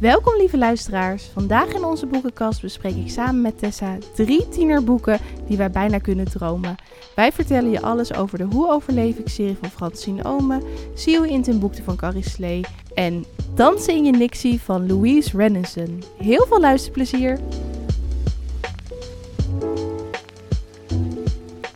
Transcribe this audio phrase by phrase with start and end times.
[0.00, 1.24] Welkom lieve luisteraars.
[1.24, 6.30] Vandaag in onze boekenkast bespreek ik samen met Tessa drie tienerboeken die wij bijna kunnen
[6.30, 6.74] dromen.
[7.14, 10.62] Wij vertellen je alles over de Hoe overleef ik serie van Francine Ome,
[10.94, 13.24] See You in ten boekte van Carrie Slee en
[13.54, 16.02] Dansen in je Nixie van Louise Renison.
[16.16, 17.38] Heel veel luisterplezier!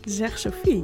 [0.05, 0.83] Zeg Sophie,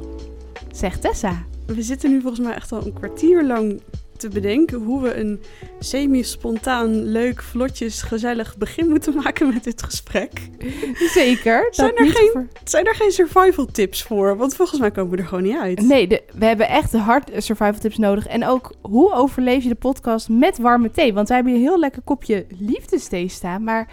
[0.72, 1.44] Zegt Tessa.
[1.66, 3.80] we zitten nu volgens mij echt al een kwartier lang
[4.20, 5.40] te bedenken hoe we een
[5.78, 10.30] semi-spontaan, leuk, vlotjes, gezellig begin moeten maken met dit gesprek.
[11.12, 11.66] Zeker.
[11.70, 14.36] Zijn er geen- voor- Zijn er geen survival tips voor?
[14.36, 15.80] Want volgens mij komen we er gewoon niet uit.
[15.82, 18.26] Nee, de, we hebben echt de hard survival tips nodig.
[18.26, 21.12] En ook hoe overleef je de podcast met warme thee?
[21.14, 23.64] Want wij hebben hier een heel lekker kopje liefdesthee staan.
[23.64, 23.88] Maar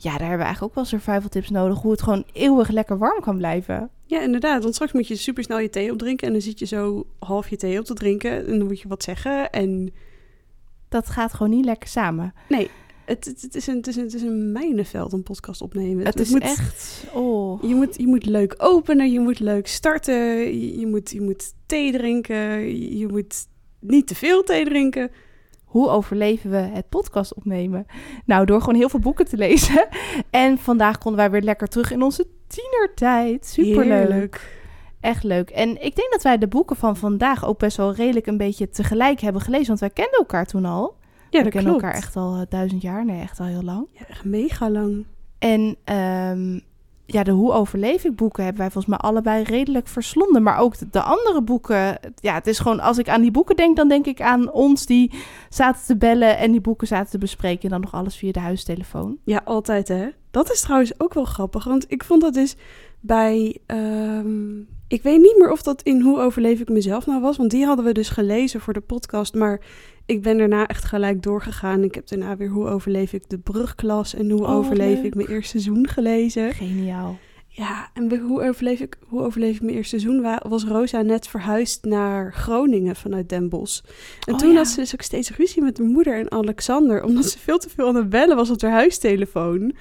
[0.00, 1.78] ja, daar hebben we eigenlijk ook wel survival tips nodig.
[1.78, 3.90] Hoe het gewoon eeuwig lekker warm kan blijven.
[4.04, 4.62] Ja, inderdaad.
[4.62, 7.48] Want straks moet je super snel je thee opdrinken en dan zit je zo half
[7.48, 9.50] je thee op te drinken en dan moet je wat zeggen.
[9.50, 9.92] En
[10.88, 12.34] Dat gaat gewoon niet lekker samen.
[12.48, 12.70] nee,
[13.04, 16.04] het, het, het is, een, het, is, een, het is een mijnenveld een podcast opnemen.
[16.04, 17.04] Het is moet, echt...
[17.12, 17.62] Oh.
[17.62, 21.52] Je moet, je moet leuk openen, je moet leuk starten, je, je moet, je moet
[21.66, 23.46] thee drinken, je moet
[23.78, 25.10] niet te veel thee drinken.
[25.68, 27.86] Hoe overleven we het podcast opnemen?
[28.24, 29.88] Nou, door gewoon heel veel boeken te lezen.
[30.30, 33.46] En vandaag konden wij weer lekker terug in onze tienertijd.
[33.46, 34.08] Superleuk.
[34.08, 34.56] Heerlijk.
[35.00, 35.50] Echt leuk.
[35.50, 38.68] En ik denk dat wij de boeken van vandaag ook best wel redelijk een beetje
[38.68, 39.66] tegelijk hebben gelezen.
[39.66, 40.96] Want wij kenden elkaar toen al.
[41.30, 43.04] Ja, we kennen elkaar echt al eh, duizend jaar.
[43.04, 43.88] Nee, echt al heel lang.
[43.92, 45.06] Ja, echt mega lang.
[45.38, 46.58] En ehm,
[47.10, 50.42] ja, de Hoe overleef ik boeken hebben wij volgens mij allebei redelijk verslonden.
[50.42, 51.98] Maar ook de, de andere boeken.
[52.14, 54.86] Ja, het is gewoon als ik aan die boeken denk, dan denk ik aan ons
[54.86, 55.12] die
[55.48, 57.62] zaten te bellen en die boeken zaten te bespreken.
[57.62, 59.18] En dan nog alles via de huistelefoon.
[59.24, 60.08] Ja, altijd hè.
[60.30, 62.56] Dat is trouwens ook wel grappig, want ik vond dat dus
[63.00, 63.58] bij...
[63.66, 67.50] ehm, ik weet niet meer of dat in Hoe overleef ik mezelf nou was, want
[67.50, 69.60] die hadden we dus gelezen voor de podcast, maar
[70.08, 71.82] ik ben daarna echt gelijk doorgegaan.
[71.84, 75.04] Ik heb daarna weer Hoe overleef ik de brugklas en Hoe Oh, overleef leuk.
[75.04, 76.52] ik mijn eerste seizoen gelezen.
[76.54, 77.18] Geniaal.
[77.48, 81.28] Ja, en hoe overleef ik, hoe overleef ik mijn eerste seizoen wa- was Rosa net
[81.28, 83.80] verhuisd naar Groningen vanuit Den Bosch.
[84.26, 84.56] En Oh, toen ja.
[84.56, 87.68] had ze dus ook steeds ruzie met mijn moeder en Alexander, omdat ze veel te
[87.68, 89.72] veel aan het bellen was op haar huistelefoon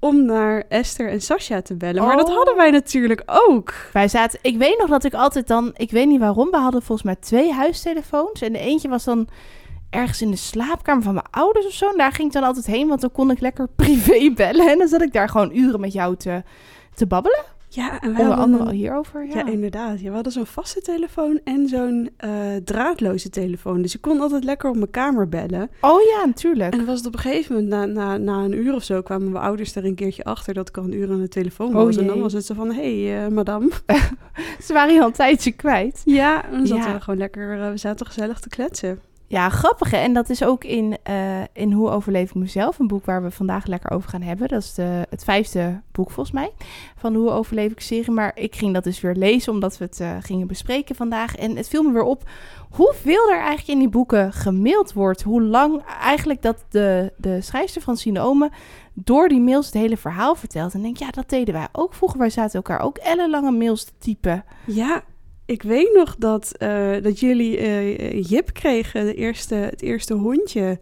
[0.00, 2.04] om naar Esther en Sascha te bellen.
[2.04, 2.34] Maar dat Oh.
[2.36, 3.74] hadden wij natuurlijk ook.
[3.92, 6.82] Wij zaten, ik weet nog dat ik altijd dan, ik weet niet waarom, we hadden
[6.82, 8.40] volgens mij twee huistelefoons.
[8.40, 9.28] En de eentje was dan
[9.90, 11.88] ergens in de slaapkamer van mijn ouders of zo.
[11.90, 14.68] En daar ging ik dan altijd heen, want dan kon ik lekker privé bellen.
[14.70, 16.42] En dan zat ik daar gewoon uren met jou te,
[16.94, 17.44] te babbelen.
[17.68, 19.26] Ja, en we Onder hadden andere een- al hierover.
[19.26, 19.34] Ja.
[19.34, 20.00] Ja, inderdaad.
[20.00, 22.30] Ja, we hadden zo'n vaste telefoon en zo'n eh,
[22.64, 23.82] draadloze telefoon.
[23.82, 25.70] Dus ik kon altijd lekker op mijn kamer bellen.
[25.80, 26.72] Oh ja, natuurlijk.
[26.72, 29.02] En dan was het op een gegeven moment, na, na, na een uur of zo,
[29.02, 31.68] kwamen mijn ouders er een keertje achter dat ik al een uur aan de telefoon
[31.76, 31.96] Oh was.
[31.96, 33.70] en dan was het zo van, hé, hey, eh, madame.
[34.66, 36.02] Ze waren hier al een tijdje kwijt.
[36.04, 36.94] Ja, en dan zaten Ja.
[36.94, 39.00] we gewoon lekker, eh, we zaten gezellig te kletsen.
[39.28, 39.96] Ja, grappig hè.
[39.96, 43.30] En dat is ook in, eh, in Hoe overleef ik mezelf, een boek waar we
[43.30, 44.48] vandaag lekker over gaan hebben.
[44.48, 46.50] Dat is de, het vijfde boek volgens mij,
[46.96, 48.10] van Hoe overleef ik serie.
[48.10, 51.36] Maar ik ging dat dus weer lezen, omdat we het eh, gingen bespreken vandaag.
[51.36, 52.22] En het viel me weer op
[52.70, 55.22] hoeveel er eigenlijk in die boeken gemaild wordt.
[55.22, 58.50] Hoe lang eigenlijk dat de, de schrijfster van Sinome
[58.92, 60.74] door die mails het hele verhaal vertelt.
[60.74, 62.18] En denk, ja, dat deden wij ook vroeger.
[62.18, 64.44] Wij zaten elkaar ook ellenlange mails te typen.
[64.64, 65.02] Ja,
[65.46, 70.78] ik weet nog dat, eh, dat jullie eh, Jip kregen, de eerste, het eerste hondje.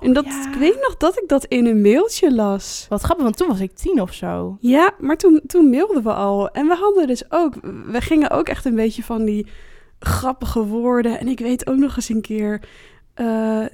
[0.00, 0.52] En dat, ja.
[0.52, 2.86] ik weet nog dat ik dat in een mailtje las.
[2.88, 4.56] Wat grappig, want toen was ik tien of zo.
[4.60, 6.50] Ja, maar toen, toen mailden we al.
[6.50, 7.54] En we hadden dus ook,
[7.86, 9.46] we gingen ook echt een beetje van die
[9.98, 11.18] grappige woorden.
[11.18, 12.60] En ik weet ook nog eens een keer,
[13.14, 13.64] eh,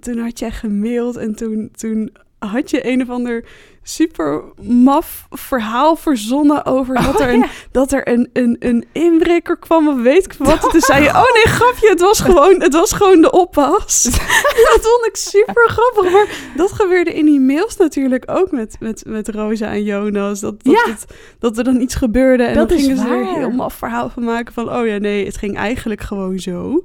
[0.00, 3.44] toen had jij gemaild en toen, toen had je een of ander
[3.82, 7.46] super maf verhaal verzonnen over dat Oh, er een, ja.
[7.70, 10.64] dat er een, een, een inbreker kwam of weet ik wat.
[10.64, 14.02] En toen zei je, oh nee, grapje, het was gewoon, het was gewoon de oppas.
[14.72, 16.12] dat vond ik super grappig.
[16.12, 16.26] Maar
[16.56, 20.40] dat gebeurde in die mails natuurlijk ook met, met, met Rosa en Jonas.
[20.40, 20.90] Dat, dat, Ja.
[20.92, 21.06] het-
[21.38, 23.34] dat er dan iets gebeurde en Dat dan gingen ze er waar.
[23.34, 26.84] heel maf verhaal van maken van, oh ja, nee, het ging eigenlijk gewoon zo.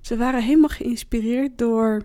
[0.00, 2.02] Ze waren helemaal geïnspireerd door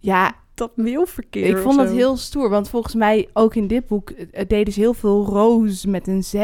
[0.00, 1.46] Ja, dat mailverkeer.
[1.46, 4.80] Ik vond dat heel stoer, want volgens mij ook in dit boek eh, deden ze
[4.80, 6.34] heel veel roos met een Z.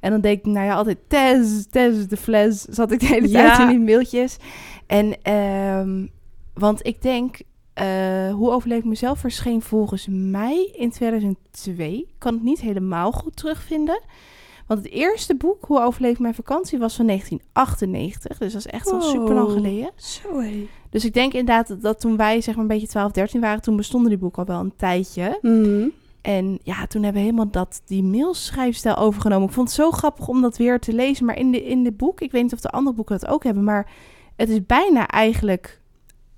[0.00, 3.28] En dan deed ik, nou ja, altijd Tess, Tess de fles, zat ik de hele
[3.28, 3.56] Ja.
[3.56, 4.36] tijd in die mailtjes.
[4.86, 6.06] En, ehm,
[6.54, 7.40] want ik denk,
[7.72, 11.96] eh, Hoe overleef ik mezelf verscheen volgens mij in 2002.
[11.98, 14.00] Ik kan het niet helemaal goed terugvinden.
[14.70, 18.38] Want het eerste boek, Hoe overleef ik mijn vakantie, was van 1998.
[18.38, 19.08] Dus dat is echt al Wow.
[19.08, 19.90] super lang geleden.
[20.22, 20.68] Hé.
[20.90, 23.76] Dus ik denk inderdaad dat, toen wij zeg maar een beetje 12, 13 waren, toen
[23.76, 25.38] bestonden die boeken al wel een tijdje.
[25.42, 25.88] Mhm.
[26.20, 29.48] En ja, toen hebben we helemaal dat, die mailschrijfstijl overgenomen.
[29.48, 31.24] Ik vond het zo grappig om dat weer te lezen.
[31.26, 33.44] Maar in de, in de boek, ik weet niet of de andere boeken dat ook
[33.44, 33.90] hebben, maar
[34.36, 35.80] het is bijna eigenlijk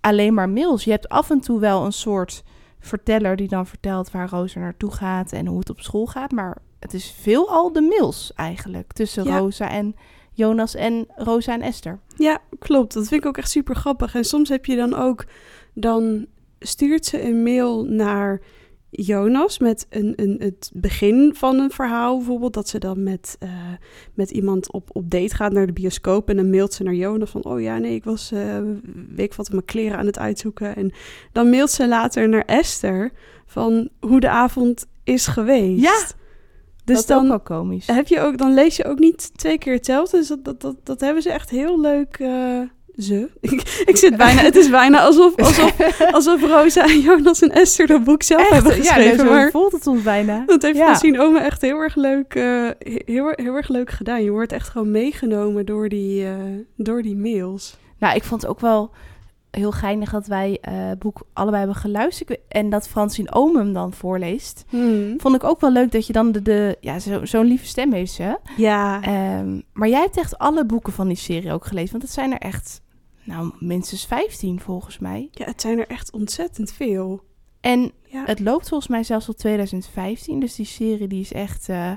[0.00, 0.84] alleen maar mails.
[0.84, 2.42] Je hebt af en toe wel een soort
[2.80, 6.30] verteller die dan vertelt waar Rosa naartoe gaat en hoe het op school gaat.
[6.30, 9.38] Maar het is veelal de mails eigenlijk tussen Ja.
[9.38, 9.94] Rosa en
[10.32, 11.98] Jonas en Rosa en Esther.
[12.16, 12.94] Ja, klopt.
[12.94, 14.14] Dat vind ik ook echt super grappig.
[14.14, 15.24] En soms heb je dan ook,
[15.74, 16.26] dan
[16.58, 18.40] stuurt ze een mail naar
[18.90, 22.16] Jonas met een, een, het begin van een verhaal.
[22.16, 23.50] Bijvoorbeeld dat ze dan met, eh,
[24.14, 26.28] met iemand op, op date gaat naar de bioscoop.
[26.28, 28.58] En dan mailt ze naar Jonas van, oh ja, nee, ik was, eh
[29.08, 30.76] weet ik wat, mijn kleren aan het uitzoeken.
[30.76, 30.92] En
[31.32, 33.12] dan mailt ze later naar Esther
[33.46, 35.82] van hoe de avond is geweest.
[35.82, 36.06] Ja,
[36.84, 37.86] Dus dat dan, ook wel komisch.
[37.86, 40.16] heb je ook, dan lees je ook niet twee keer hetzelfde.
[40.16, 42.16] Dus dat, dat, dat, dat hebben ze echt heel leuk.
[42.18, 42.60] eh,
[42.96, 43.30] ze.
[43.40, 44.40] Ik, ik zit bijna.
[44.42, 45.80] Het is bijna alsof, alsof,
[46.12, 49.16] alsof Rosa en Jonas en Esther dat boek zelf hebben ja, geschreven.
[49.16, 50.42] nee, zo maar voelt het ons bijna.
[50.46, 51.20] dat heeft Ja.
[51.20, 52.70] Ome echt heel erg leuk, eh,
[53.04, 54.22] heel, heel erg leuk gedaan.
[54.22, 56.34] Je wordt echt gewoon meegenomen door die, eh,
[56.76, 57.76] door die mails.
[57.98, 58.90] Nou, ik vond het ook wel
[59.56, 63.72] heel geinig dat wij eh, het boek allebei hebben geluisterd en dat Francine Oom hem
[63.72, 64.64] dan voorleest.
[64.68, 65.20] Hmm.
[65.20, 67.92] Vond ik ook wel leuk dat je dan de, de ja, zo- zo'n lieve stem
[67.92, 68.38] heeft ze.
[68.56, 72.12] Ja, Ehm, maar jij hebt echt alle boeken van die serie ook gelezen, want het
[72.12, 72.80] zijn er echt,
[73.24, 75.28] nou, minstens 15 volgens mij.
[75.30, 77.22] ja, het zijn er echt ontzettend veel.
[77.60, 78.22] En Ja.
[78.26, 81.90] het loopt volgens mij zelfs tot 2015, dus die serie die is echt, eh,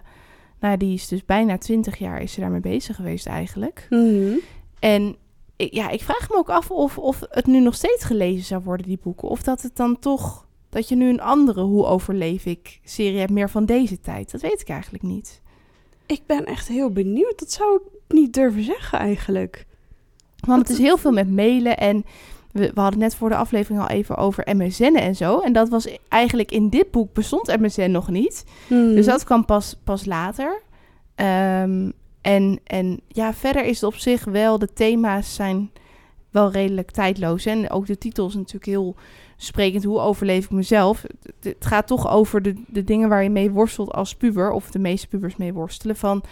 [0.59, 3.87] nou, die is dus bijna 20 jaar is ze daarmee bezig geweest eigenlijk.
[3.89, 4.33] Mhm.
[4.79, 5.15] En
[5.55, 8.87] ja, ik vraag me ook af of, of het nu nog steeds gelezen zou worden,
[8.87, 9.29] die boeken.
[9.29, 13.31] Of dat het dan toch, dat je nu een andere Hoe overleef ik serie hebt,
[13.31, 14.31] meer van deze tijd.
[14.31, 15.41] Dat weet ik eigenlijk niet.
[16.05, 17.39] Ik ben echt heel benieuwd.
[17.39, 19.65] Dat zou ik niet durven zeggen eigenlijk.
[20.45, 22.05] Want het is heel veel met mailen en
[22.51, 25.39] we, we hadden net voor de aflevering al even over MSN en zo.
[25.39, 28.45] En dat was eigenlijk in dit boek bestond MSN nog niet.
[28.67, 28.95] Hmm.
[28.95, 30.61] Dus dat kwam pas, pas later.
[31.15, 31.89] Ehm,
[32.25, 35.72] en, en ja, verder is het op zich wel, de thema's zijn
[36.31, 37.45] wel redelijk tijdloos.
[37.45, 38.95] En ook de titel is natuurlijk heel
[39.38, 39.83] sprekend.
[39.83, 41.04] Hoe overleef ik mezelf?
[41.42, 44.51] Het, gaat toch over de, de dingen waar je mee worstelt als puber.
[44.51, 45.95] Of de meeste pubers mee worstelen.
[45.95, 46.24] Van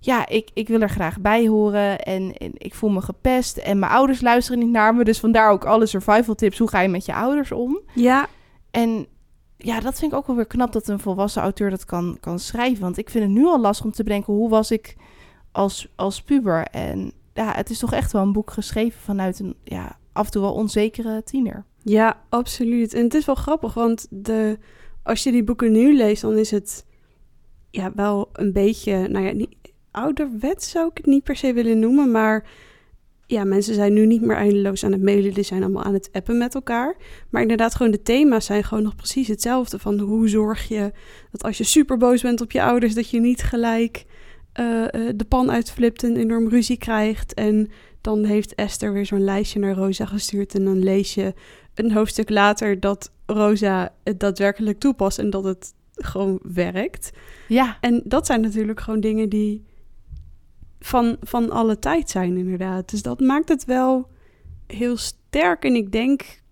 [0.00, 1.98] ja, ik, ik wil er graag bij horen.
[1.98, 3.56] En, en ik voel me gepest.
[3.56, 5.04] En mijn ouders luisteren niet naar me.
[5.04, 6.58] Dus vandaar ook alle survival tips.
[6.58, 7.80] Hoe ga je met je ouders om?
[7.94, 8.28] Ja,
[8.70, 9.06] En
[9.56, 12.38] ja, dat vind ik ook wel weer knap dat een volwassen auteur dat kan, kan
[12.38, 12.82] schrijven.
[12.82, 14.96] Want ik vind het nu al lastig om te bedenken hoe was ik
[15.52, 16.62] als, als puber.
[16.62, 20.32] En ja, het is toch echt wel een boek geschreven vanuit een ja, af en
[20.32, 21.64] toe wel onzekere tiener.
[21.82, 22.94] Ja, absoluut.
[22.94, 24.58] En het is wel grappig, want de,
[25.02, 26.86] als je die boeken nu leest, dan is het
[27.70, 29.56] ja, wel een beetje, nou ja, niet,
[29.90, 32.48] ouderwets zou ik het niet per se willen noemen, maar
[33.26, 36.08] ja, mensen zijn nu niet meer eindeloos aan het mailen, die zijn allemaal aan het
[36.12, 36.96] appen met elkaar.
[37.30, 39.78] Maar inderdaad, gewoon de thema's zijn gewoon nog precies hetzelfde.
[39.78, 40.92] Van hoe zorg je
[41.30, 44.04] dat als je super boos bent op je ouders, dat je niet gelijk
[44.58, 47.34] eh, eh, de pan uitflipt en enorm ruzie krijgt.
[47.34, 47.70] En
[48.00, 51.34] dan heeft Esther weer zo'n lijstje naar Rosa gestuurd en dan lees je
[51.74, 57.10] een hoofdstuk later dat Rosa het daadwerkelijk toepast en dat het gewoon werkt.
[57.48, 59.64] Ja, En dat zijn natuurlijk gewoon dingen die
[60.80, 62.90] van, van alle tijd zijn, inderdaad.
[62.90, 64.08] Dus dat maakt het wel
[64.66, 65.64] heel sterk.
[65.64, 66.42] En ik denk,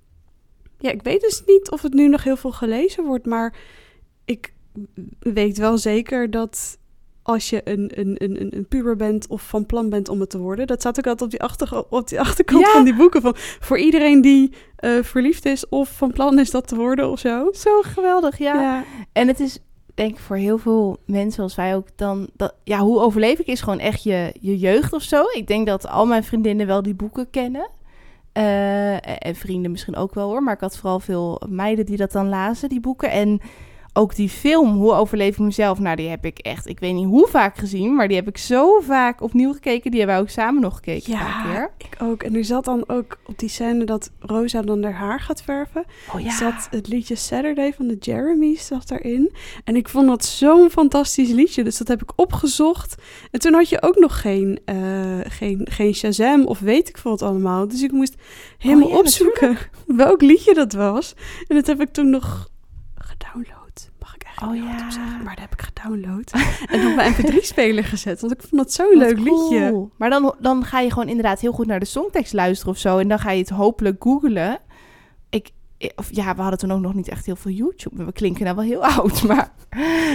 [0.79, 3.56] ja, ik weet dus niet of het nu nog heel veel gelezen wordt, maar
[4.25, 4.52] ik
[5.19, 6.78] weet wel zeker dat
[7.26, 10.38] als je een, een, een, een- puber bent of van plan bent om het te
[10.38, 10.66] worden.
[10.66, 12.73] Dat staat ook altijd op die, achter, op die achterkant Ja.
[12.73, 13.21] van die boeken.
[13.23, 17.18] Van, voor iedereen die eh, verliefd is of van plan is dat te worden of
[17.18, 17.49] zo.
[17.52, 18.54] zo geweldig, ja.
[18.54, 18.85] ja.
[19.12, 19.59] En het is
[19.95, 22.28] denk ik voor heel veel mensen als wij ook dan...
[22.37, 25.23] Dat, ja, hoe overleef ik is gewoon echt je, je jeugd of zo.
[25.33, 27.68] Ik denk dat al mijn vriendinnen wel die boeken kennen.
[28.33, 30.42] Eh, en- en vrienden misschien ook wel hoor.
[30.42, 33.11] Maar ik had vooral veel meiden die dat dan lazen, die boeken.
[33.11, 33.40] En
[33.97, 35.79] ook die film, Hoe overleef ik mezelf?
[35.79, 37.95] Nou, die heb ik echt, ik weet niet hoe vaak gezien.
[37.95, 39.91] Maar die heb ik zo vaak opnieuw gekeken.
[39.91, 41.71] Die hebben wij ook samen nog gekeken Ja, keer.
[41.79, 42.23] ik ook.
[42.23, 45.85] En er zat dan ook op die scène dat Rosa dan haar haar gaat verven.
[46.15, 46.37] Oh ja.
[46.37, 49.33] Zat het liedje Saturday van de Jeremy's zat daarin.
[49.65, 51.65] En ik vond dat zo'n fantastisch liedje.
[51.65, 52.95] Dus dat heb ik opgezocht.
[53.31, 54.76] En toen had je ook nog geen, eh,
[55.23, 57.69] geen, geen Shazam of weet ik veel wat allemaal.
[57.69, 58.15] Dus ik moest
[58.59, 61.15] helemaal Oh ja, opzoeken welk liedje dat was.
[61.49, 62.49] En dat heb ik toen nog
[62.95, 63.55] gedownload.
[64.45, 64.90] Oh ja.
[64.90, 65.23] zeggen.
[65.25, 66.31] Maar dat heb ik gedownload.
[66.73, 68.21] en op mijn mp3-speler gezet.
[68.21, 69.69] Want ik vond dat zo'n leuk liedje.
[69.71, 69.90] cool.
[69.97, 72.99] Maar dan, dan ga je gewoon inderdaad heel goed naar de songtekst luisteren of zo.
[72.99, 74.59] En dan ga je het hopelijk googlen.
[75.31, 75.50] Ik,
[75.97, 78.05] of ja, we hadden toen ook nog niet echt heel veel YouTube.
[78.05, 79.52] We klinken nou wel heel oud, maar,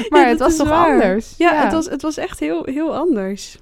[0.10, 0.92] maar Ja, het was toch waar.
[0.92, 1.34] anders.
[1.38, 3.60] Ja, Het, was, het was echt heel, heel anders.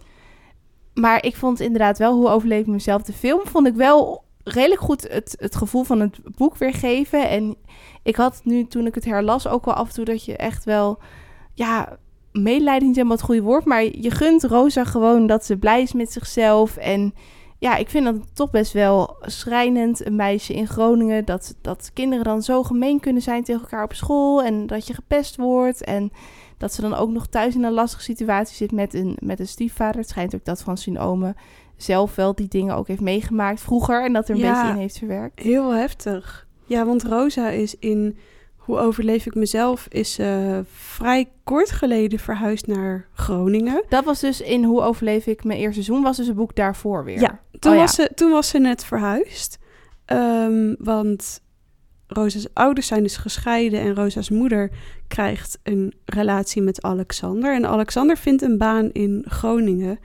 [0.93, 3.01] Maar ik vond inderdaad wel hoe overleef ik mezelf.
[3.01, 7.29] De film vond ik wel redelijk goed het, het gevoel van het boek weergeven.
[7.29, 7.55] En
[8.03, 10.63] ik had nu toen ik het herlas ook wel af en toe dat je echt
[10.63, 10.99] wel...
[11.53, 11.97] Ja,
[12.31, 13.65] medelijden niet helemaal het goede woord.
[13.65, 16.77] Maar je gunt Rosa gewoon dat ze blij is met zichzelf.
[16.77, 17.13] En
[17.59, 20.05] ja, ik vind dat toch best wel schrijnend.
[20.05, 21.25] Een meisje in Groningen.
[21.25, 24.43] Dat, dat kinderen dan zo gemeen kunnen zijn tegen elkaar op school.
[24.43, 25.83] En dat je gepest wordt.
[25.83, 26.11] En
[26.57, 29.47] dat ze dan ook nog thuis in een lastige situatie zit met een, met een
[29.47, 30.01] stiefvader.
[30.01, 31.35] Het schijnt ook dat Francine Ome
[31.81, 34.03] zelf wel die dingen ook heeft meegemaakt vroeger.
[34.03, 34.53] En dat er een Ja.
[34.61, 35.39] beetje in heeft verwerkt.
[35.39, 36.47] Heel heftig.
[36.65, 38.17] Ja, want Rosa is in
[38.55, 43.83] Hoe overleef ik mezelf is eh, vrij kort geleden verhuisd naar Groningen.
[43.89, 46.03] Dat was dus in Hoe overleef ik mijn eerste seizoen.
[46.03, 47.19] Was dus een boek daarvoor weer.
[47.21, 47.83] Ja, toen, Oh ja.
[47.83, 49.57] was ze, toen was ze net verhuisd.
[50.05, 51.41] Ehm, want
[52.07, 54.69] Rosa's ouders zijn dus gescheiden en Rosa's moeder
[55.07, 57.53] krijgt een relatie met Alexander.
[57.55, 59.99] En Alexander vindt een baan in Groningen.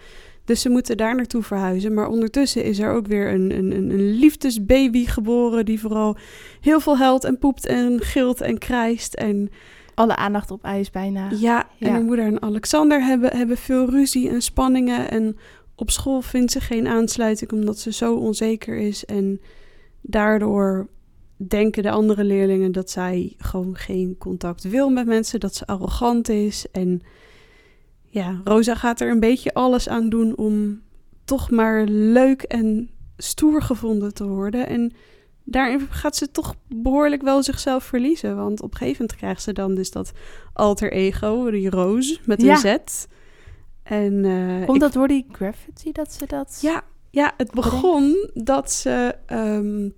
[0.44, 1.94] Dus ze moeten daar naartoe verhuizen.
[1.94, 5.64] Maar ondertussen is er ook weer een, een, een liefdesbaby geboren.
[5.64, 6.16] Die vooral
[6.60, 9.14] heel veel huilt en poept en gilt en krijst.
[9.14, 9.50] En
[9.94, 11.28] Alle aandacht op ijs bijna.
[11.30, 11.90] ja, en Ja.
[11.92, 15.10] haar moeder en Alexander hebben, hebben veel ruzie en spanningen.
[15.10, 15.36] En
[15.76, 19.04] op school vindt ze geen aansluiting omdat ze zo onzeker is.
[19.04, 19.40] En
[20.00, 20.88] daardoor
[21.36, 25.40] denken de andere leerlingen dat zij gewoon geen contact wil met mensen.
[25.40, 26.66] Dat ze arrogant is.
[26.72, 27.02] En
[28.14, 30.82] ja, Rosa gaat er een beetje alles aan doen om
[31.24, 34.66] toch maar leuk en stoer gevonden te worden.
[34.66, 34.92] En
[35.44, 38.36] daarin gaat ze toch behoorlijk wel zichzelf verliezen.
[38.36, 40.12] Want op een gegeven moment krijgt ze dan dus dat
[40.52, 42.56] alter ego, die Rose, met een Ja.
[42.56, 42.76] Z.
[43.82, 46.58] En, eh, Komt ik- dat door die graffiti dat ze dat...
[46.62, 49.88] Ja, ja, het begon dat ze ehm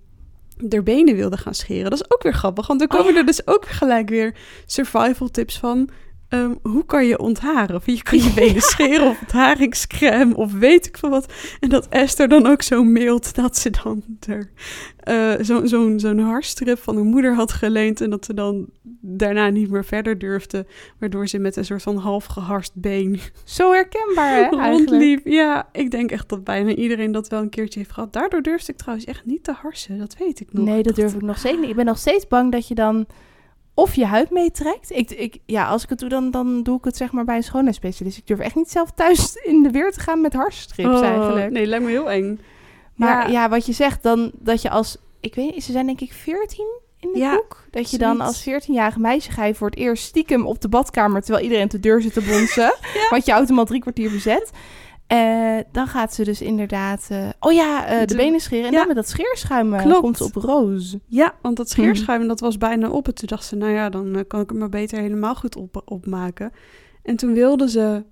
[0.69, 1.89] haar benen wilde gaan scheren.
[1.89, 3.19] Dat is ook weer grappig, want er Oh komen ja.
[3.19, 5.89] er dus ook gelijk weer survival tips van...
[6.29, 7.75] ehm, hoe kan je ontharen?
[7.75, 11.33] Of je kan je benen scheren of ontharingscrème of weet ik veel wat.
[11.59, 14.51] En dat Esther dan ook zo mailt dat ze dan er
[14.97, 18.01] eh, zo- zo'n zo'n haarstrip van haar moeder had geleend...
[18.01, 18.65] en dat ze dan
[19.01, 20.65] daarna niet meer verder durfde...
[20.99, 24.89] waardoor ze met een soort van half geharst been Zo herkenbaar, hè, eigenlijk.
[24.89, 25.21] Rondliep.
[25.27, 28.13] Ja, ik denk echt dat bijna iedereen dat wel een keertje heeft gehad.
[28.13, 29.97] Daardoor durfde ik trouwens echt niet te harsen.
[29.97, 30.65] Dat weet ik nog.
[30.65, 31.69] Nee, dat durf ik nog steeds niet.
[31.69, 33.05] Ik ben nog steeds bang dat je dan
[33.77, 34.91] of je huid meetrekt.
[34.91, 37.35] Ik, ik, ja, als ik het doe, dan, dan doe ik het zeg maar bij
[37.35, 38.17] een schoonheidsspecialist.
[38.17, 41.51] Ik durf echt niet zelf thuis in de weer te gaan met haarstrips oh, eigenlijk.
[41.51, 42.39] Nee, lijkt me heel eng.
[42.95, 43.41] Maar ja.
[43.41, 43.49] Ja.
[43.49, 44.97] wat je zegt, dan dat je als...
[45.19, 46.65] Ik weet niet, ze zijn denk ik 14
[46.99, 47.63] in het Ja, boek.
[47.71, 51.21] Dat je dan als 14-jarig meisje ga je voor het eerst stiekem op de badkamer...
[51.21, 52.75] terwijl iedereen de deur zit te bonzen.
[53.09, 54.51] Want je auto drie kwartier bezet.
[55.07, 57.07] Eh, dan gaat ze dus inderdaad...
[57.09, 58.65] eh, oh ja, eh, de, De- benen scheren.
[58.65, 58.77] En ja.
[58.77, 59.99] dan met dat scheerschuim Klopt.
[59.99, 60.99] komt ze op roze.
[61.05, 61.75] Ja, want dat Mhm.
[61.75, 63.07] scheerschuim dat was bijna op.
[63.07, 65.81] En toen dacht ze, nou ja, dan kan ik hem maar beter helemaal goed op,
[65.85, 66.51] opmaken.
[67.03, 68.03] En toen wilde ze...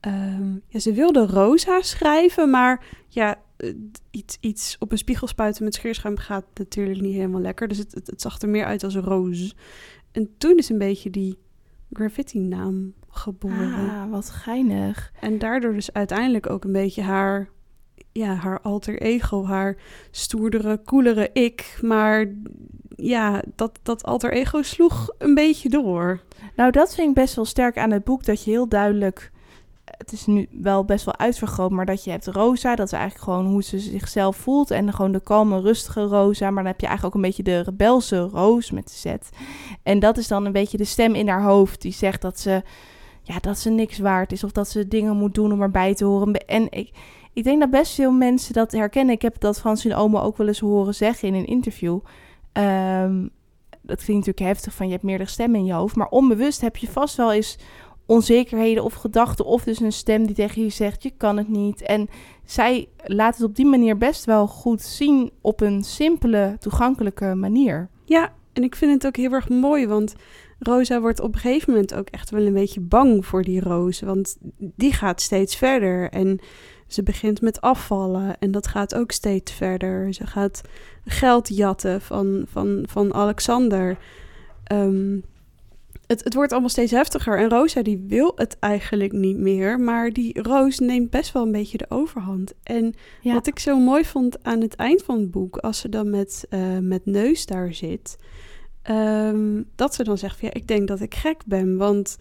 [0.00, 3.36] ehm, ja, ze wilde Rosa schrijven, maar ja,
[4.10, 7.68] iets, iets op een spiegel spuiten met scheerschuim gaat natuurlijk niet helemaal lekker.
[7.68, 9.54] Dus het, het, het zag er meer uit als roos.
[10.12, 11.38] En toen is een beetje die
[11.92, 13.90] graffiti-naam geboren.
[13.90, 15.12] Ah, wat geinig.
[15.20, 17.48] En daardoor dus uiteindelijk ook een beetje haar,
[18.12, 19.76] ja, haar alter ego, haar
[20.10, 21.78] stoerdere, coolere ik.
[21.82, 22.26] Maar
[22.96, 26.20] ja, dat, dat alter ego sloeg een beetje door.
[26.56, 28.24] Nou, dat vind ik best wel sterk aan het boek.
[28.24, 29.32] Dat je heel duidelijk...
[29.84, 32.74] Het is nu wel best wel uitvergroot, maar dat je hebt Rosa.
[32.74, 34.70] Dat is eigenlijk gewoon hoe ze zichzelf voelt.
[34.70, 36.50] En gewoon de kalme, rustige Rosa.
[36.50, 39.14] Maar dan heb je eigenlijk ook een beetje de rebelse Roos met de Z.
[39.82, 41.82] En dat is dan een beetje de stem in haar hoofd.
[41.82, 42.62] Die zegt dat ze,
[43.24, 44.44] ja, dat ze niks waard is.
[44.44, 46.32] Of dat ze dingen moet doen om erbij te horen.
[46.32, 46.90] En ik,
[47.32, 49.14] ik denk dat best veel mensen dat herkennen.
[49.14, 51.98] Ik heb dat Francine Omo ook wel eens horen zeggen in een interview.
[52.52, 53.28] Ehm,
[53.82, 55.96] dat klinkt natuurlijk heftig van je hebt meerdere stemmen in je hoofd.
[55.96, 57.58] Maar onbewust heb je vast wel eens
[58.06, 59.44] onzekerheden of gedachten.
[59.44, 61.82] Of dus een stem die tegen je zegt, je kan het niet.
[61.82, 62.08] En
[62.44, 67.88] zij laat het op die manier best wel goed zien op een simpele, toegankelijke manier.
[68.04, 70.14] Ja, en ik vind het ook heel erg mooi, want
[70.58, 74.00] Rosa wordt op een gegeven moment ook echt wel een beetje bang voor die Roos.
[74.00, 76.38] Want die gaat steeds verder en
[76.88, 80.14] ze begint met afvallen en dat gaat ook steeds verder.
[80.14, 80.60] Ze gaat
[81.04, 83.98] geld jatten van, van, van Alexander.
[84.64, 85.18] Ehm,
[86.06, 90.10] het, het wordt allemaal steeds heftiger en Rosa die wil het eigenlijk niet meer, maar
[90.12, 92.52] die Roos neemt best wel een beetje de overhand.
[92.62, 93.32] En Ja.
[93.34, 96.46] wat ik zo mooi vond aan het eind van het boek, als ze dan met,
[96.50, 98.16] eh, met Neus daar zit,
[98.84, 102.16] ehm, dat ze dan zegt van ja, ik denk dat ik gek ben, want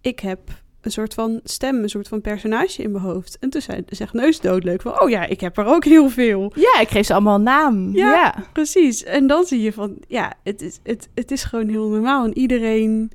[0.00, 0.40] ik heb
[0.84, 3.38] een soort van stem, een soort van personage in mijn hoofd.
[3.38, 6.52] En toen zei, zegt Neus doodleuk van, oh ja, ik heb er ook heel veel.
[6.54, 7.94] Ja, ik geef ze allemaal een naam.
[7.94, 8.12] Ja.
[8.12, 8.34] Ja.
[8.52, 9.04] Precies.
[9.04, 12.24] En dan zie je van, ja, het is, het, het is gewoon heel normaal.
[12.24, 13.10] En iedereen,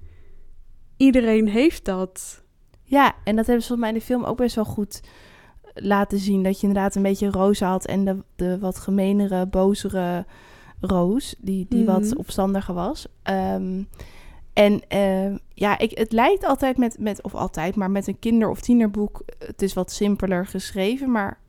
[0.97, 2.43] iedereen heeft dat.
[2.83, 5.01] Ja, en dat hebben ze volgens mij in de film ook best wel goed
[5.73, 6.43] laten zien.
[6.43, 10.25] Dat je inderdaad een beetje Roos had en de, de wat gemenere, bozere
[10.81, 11.36] Roos.
[11.38, 12.17] Die, die wat Mhm.
[12.17, 13.07] opstandiger was.
[13.24, 13.83] Ehm,
[14.53, 18.50] en ehm, ja, ik, het lijkt altijd met, met, of altijd, maar met een kinder-
[18.50, 19.21] of tienerboek.
[19.39, 21.39] Het is wat simpeler geschreven, maar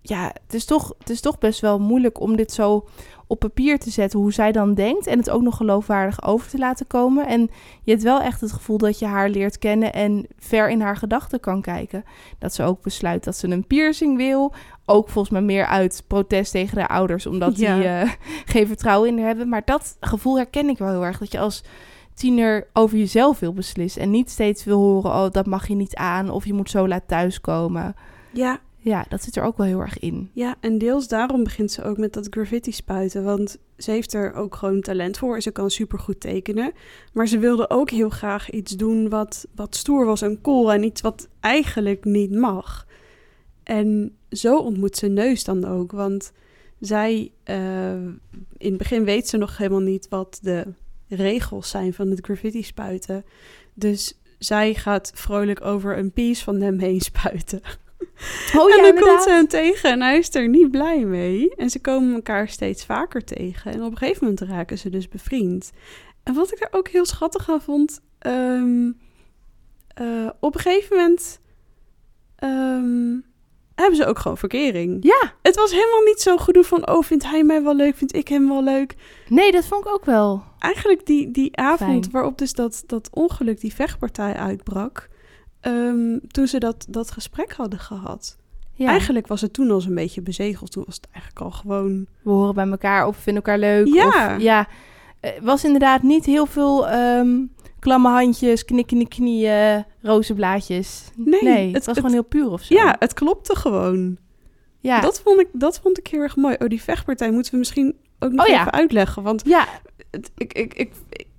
[0.00, 2.88] ja, het is, toch, het is toch best wel moeilijk om dit zo
[3.32, 6.58] op papier te zetten hoe zij dan denkt en het ook nog geloofwaardig over te
[6.58, 7.26] laten komen.
[7.26, 7.50] En
[7.82, 10.96] je hebt wel echt het gevoel dat je haar leert kennen en ver in haar
[10.96, 12.04] gedachten kan kijken.
[12.38, 14.52] Dat ze ook besluit dat ze een piercing wil.
[14.86, 17.74] Ook volgens mij meer uit protest tegen haar ouders, omdat Ja.
[17.74, 18.10] die eh,
[18.52, 19.48] geen vertrouwen in haar hebben.
[19.48, 21.18] Maar dat gevoel herken ik wel heel erg.
[21.18, 21.62] Dat je als
[22.14, 25.94] tiener over jezelf wil beslissen en niet steeds wil horen, oh dat mag je niet
[25.96, 27.94] aan of je moet zo laat thuiskomen.
[28.32, 30.30] Ja, Ja, dat zit er ook wel heel erg in.
[30.32, 33.24] Ja, en deels daarom begint ze ook met dat graffiti spuiten.
[33.24, 35.40] Want ze heeft er ook gewoon talent voor.
[35.40, 36.72] Ze kan supergoed tekenen.
[37.12, 40.72] Maar ze wilde ook heel graag iets doen wat, wat stoer was en cool.
[40.72, 42.86] En iets wat eigenlijk niet mag.
[43.62, 45.92] En zo ontmoet ze Neus dan ook.
[45.92, 46.32] Want
[46.80, 47.92] zij, eh,
[48.56, 50.66] in het begin weet ze nog helemaal niet wat de
[51.08, 53.24] regels zijn van het graffiti spuiten.
[53.74, 57.60] Dus zij gaat vrolijk over een piece van hem heen spuiten.
[58.56, 61.54] Oh en ja, dan komt ze hem tegen en hij is er niet blij mee.
[61.56, 63.72] En ze komen elkaar steeds vaker tegen.
[63.72, 65.70] En op een gegeven moment raken ze dus bevriend.
[66.22, 68.00] En wat ik er ook heel schattig aan vond...
[68.18, 68.90] ehm,
[69.94, 71.40] eh, op een gegeven moment
[72.36, 73.16] ehm,
[73.74, 75.04] hebben ze ook gewoon verkering.
[75.04, 76.88] Ja, Het was helemaal niet zo gedoe van...
[76.88, 78.94] oh, vindt hij mij wel leuk, vindt ik hem wel leuk.
[79.28, 80.44] nee, dat vond ik ook wel.
[80.58, 82.12] Eigenlijk die, die avond Fijn.
[82.12, 85.10] waarop dus dat, dat ongeluk, die vechtpartij uitbrak...
[85.62, 88.36] ehm, toen ze dat, dat gesprek hadden gehad...
[88.74, 88.88] Ja.
[88.88, 90.72] Eigenlijk was het toen al een beetje bezegeld.
[90.72, 92.06] Toen was het eigenlijk al gewoon...
[92.22, 93.86] we horen bij elkaar of we vinden elkaar leuk.
[93.86, 94.34] Ja.
[94.36, 94.68] Of, ja.
[95.20, 97.28] Het was inderdaad niet heel veel ehm
[97.78, 101.10] klamme handjes, knikkende knieën, roze blaadjes.
[101.16, 102.74] Nee, het, het- was het- gewoon heel puur of zo.
[102.74, 104.16] Ja, het klopte gewoon.
[104.80, 105.00] ja.
[105.00, 106.56] Dat, vond ik, dat vond ik heel erg mooi.
[106.58, 108.60] Oh, die vechtpartij moeten we misschien ook nog Oh ja.
[108.60, 109.22] even uitleggen.
[109.22, 109.66] Want ja
[110.10, 110.92] het, ik, ik, ik,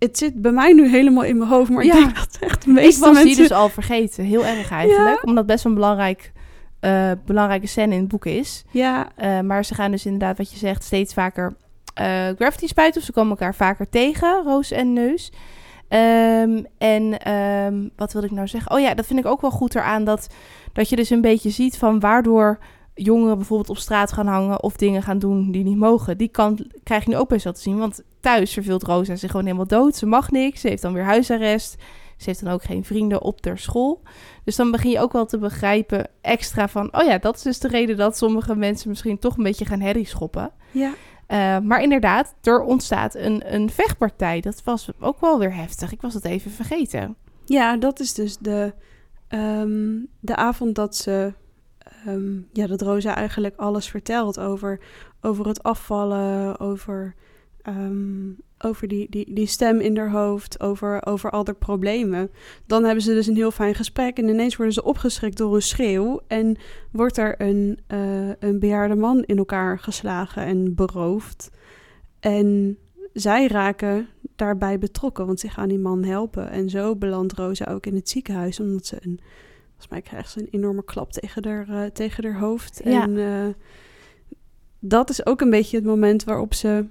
[0.04, 1.70] het zit bij mij nu helemaal in mijn hoofd.
[1.70, 1.94] Maar Ja.
[1.94, 3.28] ik denk dat echt de ik meeste was mensen...
[3.28, 4.24] die dus al vergeten.
[4.24, 5.24] Heel erg eigenlijk.
[5.24, 6.32] Omdat het best wel een belangrijk,
[6.80, 8.64] eh, belangrijke scène in het boek is.
[8.72, 11.54] Ja, Eh, maar ze gaan dus inderdaad, wat je zegt, steeds vaker
[11.94, 13.00] eh gravity spuiten.
[13.02, 15.32] Of ze komen elkaar vaker tegen, Roos en Neus.
[15.88, 18.72] Ehm, en ehm, wat wilde ik nou zeggen?
[18.72, 20.04] Oh ja, dat vind ik ook wel goed eraan.
[20.04, 20.28] Dat,
[20.74, 22.58] dat je dus een beetje ziet van waardoor
[22.96, 24.64] jongeren bijvoorbeeld op straat gaan hangen...
[24.64, 26.18] of dingen gaan doen die niet mogen.
[26.18, 27.78] Die kant krijg je nu ook best wel te zien.
[27.78, 29.96] Want thuis verveelt Rosa zich gewoon helemaal dood.
[29.96, 30.62] Ze mag niks.
[30.62, 31.76] Ze heeft dan weer huisarrest.
[32.18, 34.02] Ze heeft dan ook geen vrienden op ter school.
[34.44, 36.96] Dus dan begin je ook wel te begrijpen extra van...
[36.96, 39.82] oh ja, dat is dus de reden dat sommige mensen misschien toch een beetje gaan
[39.82, 40.52] herrie schoppen.
[40.72, 40.94] ja.
[41.28, 44.42] Eh, maar inderdaad, er ontstaat een, een vechtpartij.
[44.42, 45.92] Dat was ook wel weer heftig.
[45.92, 47.16] Ik was het even vergeten.
[47.46, 48.74] ja, dat is dus de,
[49.28, 51.34] ehm, de avond dat ze...
[52.06, 54.80] ehm, ja, dat Rosa eigenlijk alles vertelt over,
[55.22, 57.16] over het afvallen, over,
[57.62, 62.32] ehm, over die, die, die stem in haar hoofd, over, over al haar problemen.
[62.66, 65.62] Dan hebben ze dus een heel fijn gesprek en ineens worden ze opgeschrikt door een
[65.62, 66.58] schreeuw en
[66.92, 71.50] wordt er een, eh, een bejaarde man in elkaar geslagen en beroofd.
[72.20, 72.78] En
[73.14, 76.50] zij raken daarbij betrokken, want ze gaan die man helpen.
[76.50, 79.20] En zo belandt Rosa ook in het ziekenhuis, omdat ze een,
[79.84, 82.82] volgens mij krijgt ze een enorme klap tegen haar, eh, tegen haar hoofd.
[82.84, 83.02] Ja.
[83.02, 83.54] En eh,
[84.80, 86.86] dat is ook een beetje het moment waarop ze,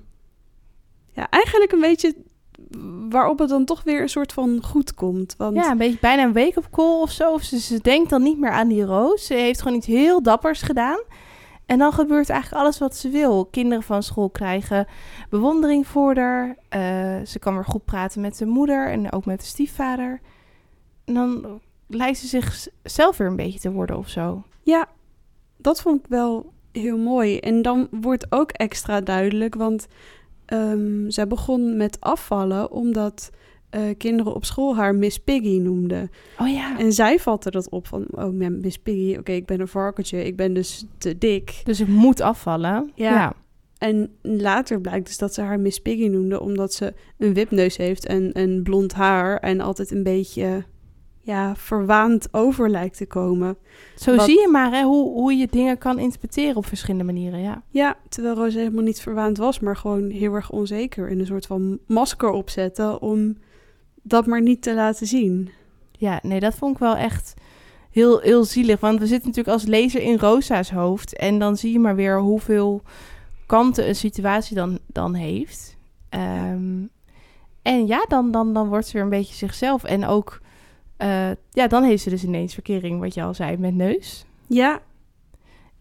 [1.12, 2.14] ja, eigenlijk een beetje
[3.10, 5.34] waarop het dan toch weer een soort van goed komt.
[5.36, 7.32] Want Ja, een beetje bijna een wake-up call of zo.
[7.32, 9.26] Of ze, ze denkt dan niet meer aan die Roos.
[9.26, 11.00] Ze heeft gewoon iets heel dappers gedaan.
[11.66, 13.44] En dan gebeurt eigenlijk alles wat ze wil.
[13.44, 14.86] Kinderen van school krijgen
[15.30, 16.56] bewondering voor haar.
[16.68, 16.80] Eh,
[17.26, 20.20] ze kan weer goed praten met de moeder en ook met de stiefvader.
[21.04, 21.60] En dan
[21.94, 24.42] lijkt ze zichzelf weer een beetje te worden of zo.
[24.62, 24.88] Ja,
[25.56, 27.38] dat vond ik wel heel mooi.
[27.38, 29.86] En dan wordt ook extra duidelijk, want
[30.44, 33.30] ehm, zij begon met afvallen omdat
[33.70, 36.10] eh, kinderen op school haar Miss Piggy noemden.
[36.38, 36.78] Oh ja.
[36.78, 40.24] En zij vatte dat op van, oh ja, Miss Piggy, oké, ik ben een varkentje,
[40.24, 41.60] ik ben dus te dik.
[41.64, 42.90] Dus ik moet afvallen.
[42.94, 43.10] Ja.
[43.10, 43.34] ja.
[43.78, 48.06] En later blijkt dus dat ze haar Miss Piggy noemde omdat ze een wipneus heeft
[48.06, 50.64] en, en blond haar en altijd een beetje,
[51.22, 53.56] ja, verwaand over lijkt te komen.
[53.96, 57.40] Zo Wat- zie je maar hè, hoe, hoe je dingen kan interpreteren op verschillende manieren.
[57.40, 57.62] Ja.
[57.68, 61.10] Ja, terwijl Roos helemaal niet verwaand was, maar gewoon heel erg onzeker.
[61.10, 63.36] En een soort van masker opzetten om
[64.02, 65.50] dat maar niet te laten zien.
[65.90, 67.34] Ja, nee, dat vond ik wel echt
[67.90, 68.80] heel, heel zielig.
[68.80, 71.16] Want we zitten natuurlijk als lezer in Rosa's hoofd.
[71.16, 72.82] En dan zie je maar weer hoeveel
[73.46, 75.76] kanten een situatie dan, dan heeft.
[76.08, 76.82] Ehm,
[77.62, 79.84] en ja, dan, dan, dan wordt ze weer een beetje zichzelf.
[79.84, 80.40] En ook,
[81.02, 84.24] eh, ja, dan heeft ze dus ineens verkering, wat je al zei, met neus.
[84.46, 84.80] Ja,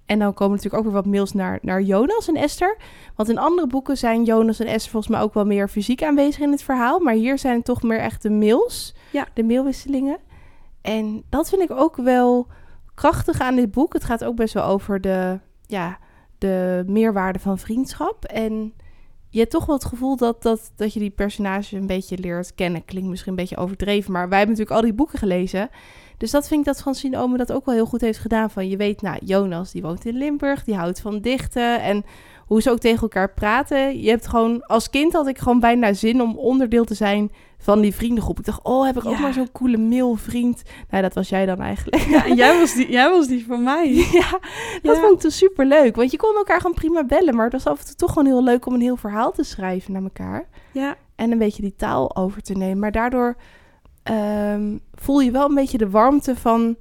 [0.06, 2.78] En dan komen natuurlijk ook weer wat mails naar, naar Jonas en Esther.
[3.16, 6.42] Want in andere boeken zijn Jonas en Esther volgens mij ook wel meer fysiek aanwezig
[6.42, 7.00] in het verhaal.
[7.00, 8.96] Maar hier zijn het toch meer echt de mails.
[9.12, 9.28] Ja.
[9.34, 10.18] De mailwisselingen.
[10.82, 12.48] En dat vind ik ook wel
[12.94, 13.94] krachtig aan dit boek.
[13.94, 15.98] Het gaat ook best wel over de, ja,
[16.38, 18.26] de meerwaarde van vriendschap.
[18.26, 18.74] En
[19.32, 22.56] je hebt toch wel het gevoel dat, dat, dat je die personages een beetje leert
[22.56, 22.86] kennen.
[22.86, 25.70] Klinkt misschien een beetje overdreven, maar wij hebben natuurlijk al die boeken gelezen.
[26.18, 28.50] Dus dat vind ik dat Francine Omen dat ook wel heel goed heeft gedaan.
[28.50, 31.82] Van je weet, nou, Jonas die woont in Limburg, die houdt van dichten.
[31.82, 32.06] En
[32.46, 34.02] hoe ze ook tegen elkaar praten.
[34.02, 37.82] Je hebt gewoon, als kind had ik gewoon bijna zin om onderdeel te zijn van
[37.82, 38.40] die vriendengroep.
[38.40, 40.62] Ik dacht, oh, heb ik ook maar zo'n coole mailvriend.
[40.90, 42.02] Nou, dat was jij dan eigenlijk.
[42.04, 43.94] Ja, en jij was die, jij was die van mij.
[44.12, 44.30] ja,
[44.82, 45.02] dat Ja.
[45.02, 45.96] vond ik toen super leuk.
[45.96, 47.36] Want je kon elkaar gewoon prima bellen.
[47.36, 49.44] Maar het was af en toe toch gewoon heel leuk om een heel verhaal te
[49.44, 50.48] schrijven naar elkaar.
[50.72, 52.80] Ja, En een beetje die taal over te nemen.
[52.80, 53.36] Maar daardoor
[54.04, 56.76] ehm, voel je wel een beetje de warmte van,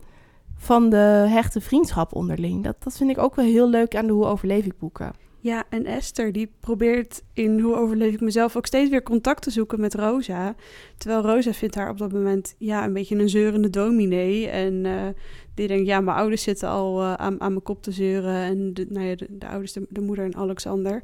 [0.57, 2.65] van de hechte vriendschap onderling.
[2.65, 5.13] Dat, dat vind ik ook wel heel leuk aan de Hoe overleef ik boeken.
[5.43, 9.51] Ja, en Esther die probeert in Hoe overleef ik mezelf ook steeds weer contact te
[9.51, 10.55] zoeken met Rosa.
[10.99, 14.49] Terwijl Rosa vindt haar op dat moment ja, een beetje een zeurende dominee.
[14.49, 15.07] En eh,
[15.55, 18.35] die denkt, ja, mijn ouders zitten al eh, aan, aan mijn kop te zeuren.
[18.35, 21.03] En de, nou ja, de, de ouders, de, de moeder en Alexander.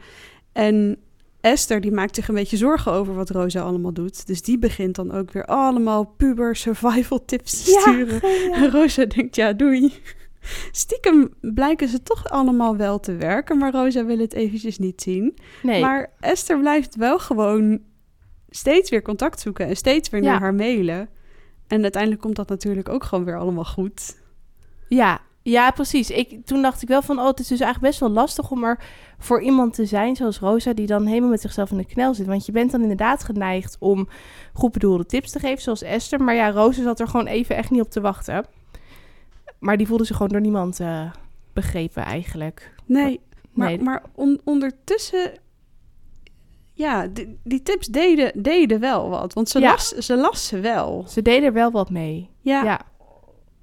[0.52, 0.98] En
[1.40, 4.26] Esther die maakt zich een beetje zorgen over wat Rosa allemaal doet.
[4.26, 8.20] Dus die begint dan ook weer allemaal puber survival tips te sturen.
[8.62, 9.92] En Rosa denkt, ja, doei.
[10.70, 15.38] Stiekem blijken ze toch allemaal wel te werken, maar Rosa wil het eventjes niet zien.
[15.62, 17.80] Nee, Maar Esther blijft wel gewoon
[18.48, 20.30] steeds weer contact zoeken en steeds weer Ja.
[20.30, 21.08] naar haar mailen.
[21.66, 24.16] En uiteindelijk komt dat natuurlijk ook gewoon weer allemaal goed.
[24.88, 26.10] Ja, ja, precies.
[26.10, 28.64] Ik, toen dacht ik wel van, oh, het is dus eigenlijk best wel lastig om
[28.64, 28.78] er
[29.18, 32.26] voor iemand te zijn zoals Rosa, die dan helemaal met zichzelf in de knel zit.
[32.26, 34.08] Want je bent dan inderdaad geneigd om
[34.52, 36.22] goed bedoelde tips te geven, zoals Esther.
[36.22, 38.46] Maar ja, Rosa zat er gewoon even echt niet op te wachten.
[39.58, 41.10] Maar die voelde zich gewoon door niemand eh,
[41.52, 42.74] begrepen eigenlijk.
[42.84, 43.20] Nee,
[43.52, 43.80] maar, Nee.
[43.82, 45.32] maar on- ondertussen...
[46.72, 49.32] Ja, die, die tips deden, deden wel wat.
[49.32, 49.70] Want ze, Ja.
[49.70, 51.04] las, ze las ze wel.
[51.08, 52.30] Ze deden er wel wat mee.
[52.40, 52.80] Ja, Ja.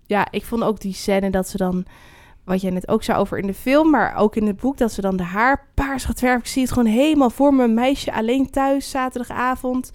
[0.05, 1.85] ja, ik vond ook die scène dat ze dan,
[2.45, 4.91] wat jij net ook zei over in de film, maar ook in het boek, dat
[4.91, 6.39] ze dan de haar paars gaat verven.
[6.39, 7.63] Ik zie het gewoon helemaal voor me.
[7.63, 9.91] Een meisje alleen thuis, zaterdagavond.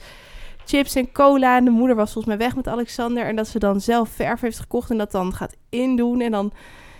[0.68, 1.56] Chips en cola.
[1.56, 3.24] En de moeder was volgens mij weg met Alexander.
[3.24, 6.20] En dat ze dan zelf verf heeft gekocht en dat dan gaat indoen.
[6.20, 6.52] En dan,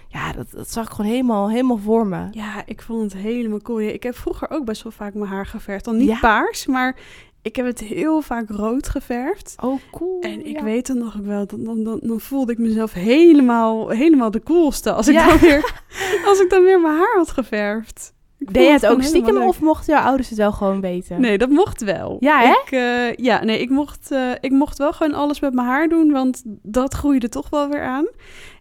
[0.09, 2.29] ja, dat, dat zag ik gewoon helemaal, helemaal voor me.
[2.31, 3.79] Ja, ik vond het helemaal cool.
[3.81, 5.85] Ja, Ik heb vroeger ook best wel vaak mijn haar geverfd.
[5.85, 6.19] Dan niet Ja?
[6.19, 6.97] paars, maar
[7.43, 9.55] ik heb het heel vaak rood geverfd.
[9.63, 10.21] Oh, cool.
[10.21, 10.65] En ik Ja.
[10.65, 14.93] weet dan nog wel, dan, dan, dan, dan voelde ik mezelf helemaal, helemaal de coolste
[14.93, 15.29] als ik, Ja.
[15.29, 15.73] dan weer,
[16.29, 18.17] als ik dan weer mijn haar had geverfd.
[18.39, 21.21] Ik Deed je het ook stiekem of mochten jouw ouders het wel gewoon weten?
[21.21, 22.17] Nee, dat mocht wel.
[22.21, 22.51] Ja, hè?
[22.51, 25.89] Ik, eh, ja, nee, ik mocht, eh, ik mocht wel gewoon alles met mijn haar
[25.89, 28.09] doen, want dat groeide toch wel weer aan.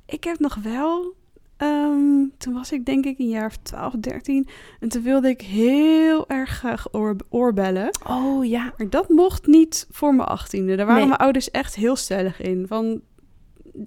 [0.06, 1.14] Ik heb nog wel,
[1.58, 4.48] ehm, toen was ik denk ik een jaar of 12, 13,
[4.80, 7.90] en toen wilde ik heel erg graag oor, oorbellen.
[8.10, 8.74] Oh, ja.
[8.78, 10.76] Maar dat mocht niet voor mijn achttiende.
[10.76, 11.10] Daar waren Nee.
[11.10, 12.66] mijn ouders echt heel stellig in.
[12.68, 13.02] Van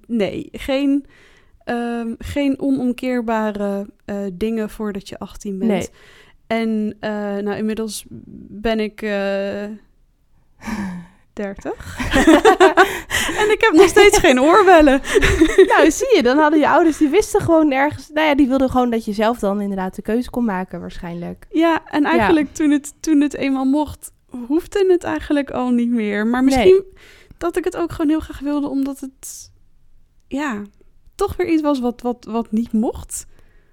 [0.07, 1.07] nee, geen,
[1.65, 5.71] ehm, geen onomkeerbare eh, dingen voordat je 18 bent.
[5.71, 5.89] Nee.
[6.47, 8.05] En eh, nou, inmiddels
[8.49, 9.65] ben ik eh
[11.33, 11.99] 30.
[13.41, 15.01] en ik heb nog steeds geen oorbellen.
[15.77, 18.09] nou, zie je, dan hadden je ouders, die wisten gewoon ergens...
[18.09, 21.47] Nou ja, die wilden gewoon dat je zelf dan inderdaad de keuze kon maken waarschijnlijk.
[21.51, 24.13] Ja, en eigenlijk Toen, het, toen het eenmaal mocht,
[24.47, 26.27] hoefde het eigenlijk al niet meer.
[26.27, 26.85] Maar misschien
[27.39, 29.51] dat ik het ook gewoon heel graag wilde, omdat het,
[30.29, 30.63] ja,
[31.27, 33.27] toch weer iets was wat, wat, wat niet mocht.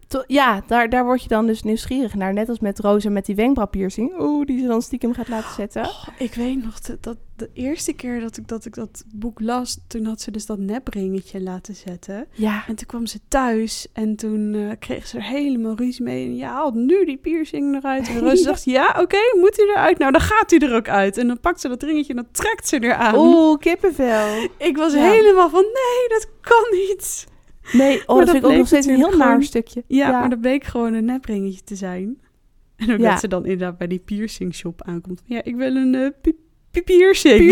[0.07, 2.33] To- ja, daar, daar word je dan dus nieuwsgierig naar.
[2.33, 4.19] Net als met Rosa met die wenkbrauwpiercing.
[4.19, 5.81] Oeh, die ze dan stiekem gaat laten zetten.
[5.83, 9.39] Oh, ik weet nog, dat, dat de eerste keer dat ik, dat ik dat boek
[9.39, 12.27] las, toen had ze dus dat nepringetje laten zetten.
[12.31, 16.25] Ja, En toen kwam ze thuis en toen eh, kreeg ze er helemaal ruzie mee.
[16.25, 18.07] En ja, haal nu die piercing eruit.
[18.07, 19.97] En dacht, ja, oké, moet hij eruit?
[19.97, 21.17] Nou, dan gaat hij er ook uit.
[21.17, 23.15] En dan pakt ze dat ringetje en dan trekt ze eraan.
[23.15, 24.47] oeh, kippenvel.
[24.57, 25.09] Ik was Ja.
[25.09, 27.27] helemaal van, nee, dat kan niet.
[27.73, 29.83] Nee, oh, dat dat vind ik ook nog steeds een heel naar stukje.
[29.87, 32.19] Ja, maar dat bleek gewoon een nepringetje te zijn.
[32.77, 33.09] En ook Ja.
[33.11, 35.21] dat ze dan inderdaad bij die piercing shop aankomt.
[35.25, 36.35] Ja, ik wil een eh, pi-
[36.71, 37.51] pi- piercing.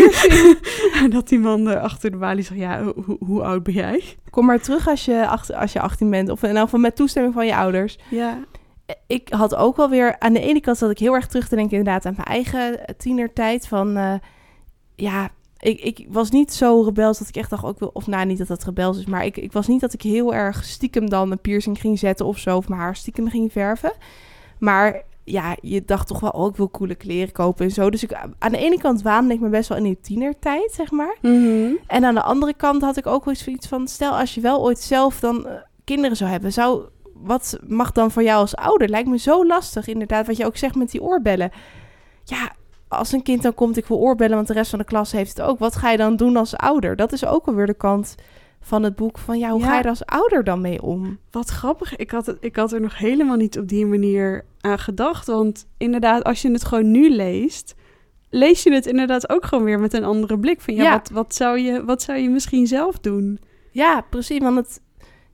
[1.02, 3.74] en dat die man er achter de balie zegt, ja, ho- ho- hoe oud ben
[3.74, 4.02] jij?
[4.30, 6.28] Kom maar terug als je, acht- als je 18 bent.
[6.28, 7.98] Of in elk geval met toestemming van je ouders.
[8.10, 8.38] Ja,
[9.06, 10.18] ik had ook wel weer...
[10.18, 12.94] Aan de ene kant zat ik heel erg terug te denken inderdaad aan mijn eigen
[12.96, 13.68] tienertijd.
[13.68, 14.14] Van, eh,
[14.94, 15.28] ja,
[15.66, 17.64] ik, ik was niet zo rebels dat ik echt dacht...
[17.64, 19.06] Ook wil, of nou, niet dat dat rebels is.
[19.06, 22.26] Maar ik, ik was niet dat ik heel erg stiekem dan een piercing ging zetten
[22.26, 22.56] of zo.
[22.56, 23.92] Of mijn haar stiekem ging verven.
[24.58, 26.30] Maar ja, je dacht toch wel...
[26.30, 27.90] Oh, ik wil coole kleren kopen en zo.
[27.90, 30.90] Dus ik, aan de ene kant waande ik me best wel in die tienertijd, zeg
[30.90, 31.16] maar.
[31.86, 33.88] En aan de andere kant had ik ook wel zoiets van...
[33.88, 36.52] Stel, als je wel ooit zelf dan eh, kinderen zou hebben...
[36.52, 38.88] Zou, wat mag dan voor jou als ouder?
[38.88, 40.26] Lijkt me zo lastig, inderdaad.
[40.26, 41.50] Wat je ook zegt met die oorbellen.
[42.24, 42.52] Ja,
[42.96, 44.34] als een kind dan komt, ik wil oorbellen...
[44.36, 45.58] want de rest van de klas heeft het ook.
[45.58, 46.96] Wat ga je dan doen als ouder?
[46.96, 48.14] Dat is ook alweer de kant
[48.60, 49.66] van het boek van ja, hoe Ja.
[49.66, 51.18] ga je er als ouder dan mee om?
[51.30, 51.96] Wat grappig.
[51.96, 55.26] Ik had, het, ik had er nog helemaal niet op die manier aan gedacht.
[55.26, 57.74] Want inderdaad, als je het gewoon nu leest,
[58.30, 60.60] lees je het inderdaad ook gewoon weer met een andere blik.
[60.60, 60.92] Van ja, Ja.
[60.92, 63.38] Wat, wat, zou je, wat zou je misschien zelf doen?
[63.70, 64.38] Ja, precies.
[64.38, 64.80] Want het,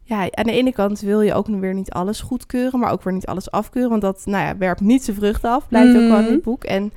[0.03, 3.13] ja, aan de ene kant wil je ook weer niet alles goedkeuren, maar ook weer
[3.13, 3.91] niet alles afkeuren.
[3.91, 6.33] Want dat nou ja, werpt niet zijn vruchten af, blijkt ook wel in Mhm.
[6.33, 6.65] dit boek.
[6.65, 6.93] En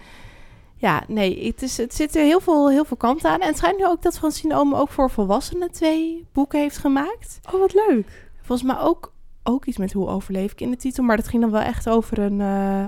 [0.86, 3.40] ja, nee, het, is, het zit er heel veel, heel veel kanten aan.
[3.40, 7.40] En het schijnt nu ook dat Francine Omen ook voor volwassenen twee boeken heeft gemaakt.
[7.54, 8.30] Oh, wat leuk.
[8.42, 11.04] Volgens mij ook, ook iets met hoe overleef ik in de titel.
[11.04, 12.86] Maar dat ging dan wel echt over een, eh,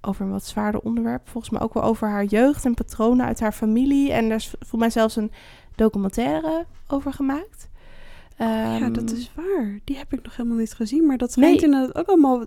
[0.00, 1.28] over een wat zwaarder onderwerp.
[1.28, 4.12] Volgens mij ook wel over haar jeugd en patronen uit haar familie.
[4.12, 5.32] En daar is voor mij zelfs een
[5.74, 7.68] documentaire over gemaakt.
[8.38, 9.78] ja, Ehm, dat is waar.
[9.84, 11.06] Die heb ik nog helemaal niet gezien.
[11.06, 11.64] Maar dat schijnt Nee.
[11.64, 12.44] inderdaad ook allemaal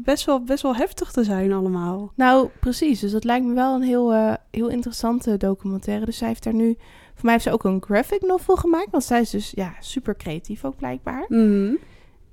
[0.00, 2.12] best wel, best wel heftig te zijn allemaal.
[2.14, 3.00] Nou, precies.
[3.00, 6.04] Dus dat lijkt me wel een heel, eh, heel interessante documentaire.
[6.04, 6.76] Dus zij heeft daar nu...
[7.14, 8.90] Voor mij heeft ze ook een graphic novel gemaakt.
[8.90, 11.26] Want zij is dus ja, super creatief ook blijkbaar.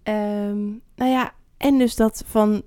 [0.03, 0.65] Ehm,
[0.95, 2.63] nou ja, en dus dat van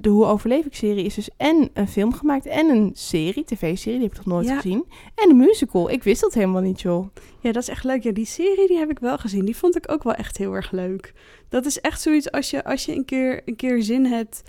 [0.00, 3.98] de Hoe Overleef ik serie is dus en een film gemaakt en een serie, tv-serie,
[3.98, 4.54] die heb ik nog nooit Ja.
[4.56, 4.84] gezien.
[5.14, 5.90] En een musical.
[5.90, 7.06] Ik wist dat helemaal niet, joh.
[7.40, 8.02] Ja, dat is echt leuk.
[8.02, 9.44] Ja, die serie die heb ik wel gezien.
[9.44, 11.12] Die vond ik ook wel echt heel erg leuk.
[11.48, 14.42] Dat is echt zoiets als je, als je een, keer, een keer zin hebt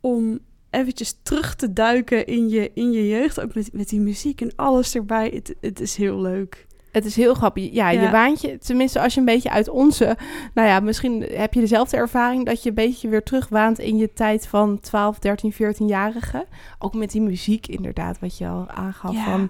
[0.00, 0.38] om
[0.70, 3.40] eventjes terug te duiken in je, in je jeugd.
[3.40, 5.30] Ook met, met die muziek en alles erbij.
[5.34, 6.66] Het, het is heel leuk.
[6.92, 7.72] Het is heel grappig.
[7.72, 8.10] Ja, je Ja.
[8.10, 10.16] waant je, tenminste als je een beetje uit onze...
[10.54, 14.12] Nou ja, misschien heb je dezelfde ervaring dat je een beetje weer terugwaant in je
[14.12, 16.46] tijd van 12, 13, 14-jarige.
[16.78, 19.24] Ook met die muziek inderdaad, wat je al aangaf Ja.
[19.24, 19.48] van...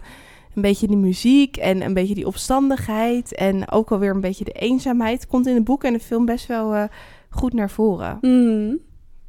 [0.54, 3.34] Een beetje die muziek en een beetje die opstandigheid.
[3.34, 5.26] En ook alweer een beetje de eenzaamheid.
[5.26, 6.84] Komt in het boek en de film best wel eh,
[7.30, 8.18] goed naar voren.
[8.20, 8.74] Mhm.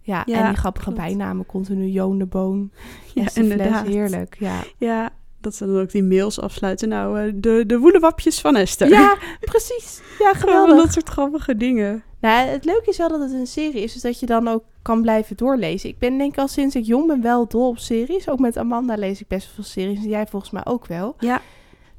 [0.01, 0.99] Ja, Ja, en die grappige klopt.
[0.99, 1.45] bijnamen.
[1.45, 2.71] Continu Joon de Boon.
[3.13, 3.87] Ja, Esther Fles, inderdaad.
[3.87, 4.55] Heerlijk, ja.
[4.77, 5.09] Ja,
[5.41, 6.89] dat ze dan ook die mails afsluiten.
[6.89, 8.89] Nou, eh, de, de woelewapjes van Esther.
[8.89, 10.01] Ja, precies.
[10.19, 10.77] Ja, geweldig.
[10.77, 12.03] dat soort grappige dingen.
[12.21, 14.63] Nou, het leuke is wel dat het een serie is, dus dat je dan ook
[14.81, 15.89] kan blijven doorlezen.
[15.89, 18.29] Ik ben denk ik al sinds ik jong ben wel dol op series.
[18.29, 19.97] Ook met Amanda lees ik best wel veel series.
[19.97, 21.15] En jij volgens mij ook wel.
[21.19, 21.41] Ja.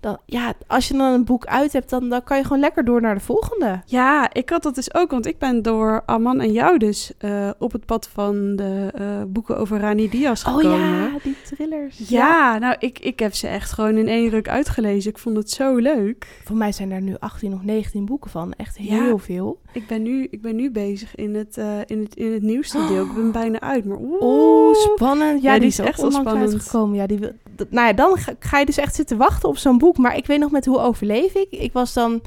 [0.00, 2.84] Dan, ja, als je dan een boek uit hebt, dan, dan kan je gewoon lekker
[2.84, 3.80] door naar de volgende.
[3.86, 7.50] Ja, ik had dat dus ook, want ik ben door Aman en jou dus eh,
[7.58, 10.72] op het pad van de eh, boeken over Rani Diaz gekomen.
[10.72, 11.98] Oh ja, die thrillers.
[12.08, 15.10] Ja, nou, ik, ik heb ze echt gewoon in één ruk uitgelezen.
[15.10, 16.40] Ik vond het zo leuk.
[16.44, 18.52] Voor mij zijn er nu 18 of 19 boeken van.
[18.56, 19.02] Echt Ja.
[19.02, 19.58] heel veel.
[19.72, 22.86] Ik ben nu, ik ben nu bezig in het, eh, in het, in het nieuwste
[22.88, 23.04] deel.
[23.04, 24.20] Ik ben bijna uit, maar oeh.
[24.22, 25.42] Oeh, spannend.
[25.42, 26.52] Ja, Ja, die, die is echt wel spannend.
[26.52, 26.96] uitgekomen.
[26.96, 27.30] Ja, die wil,
[27.70, 29.89] nou ja, dan ga, ga je dus echt zitten wachten op zo'n boek.
[29.98, 31.50] Maar ik weet nog met hoe overleef ik.
[31.50, 32.22] Ik was dan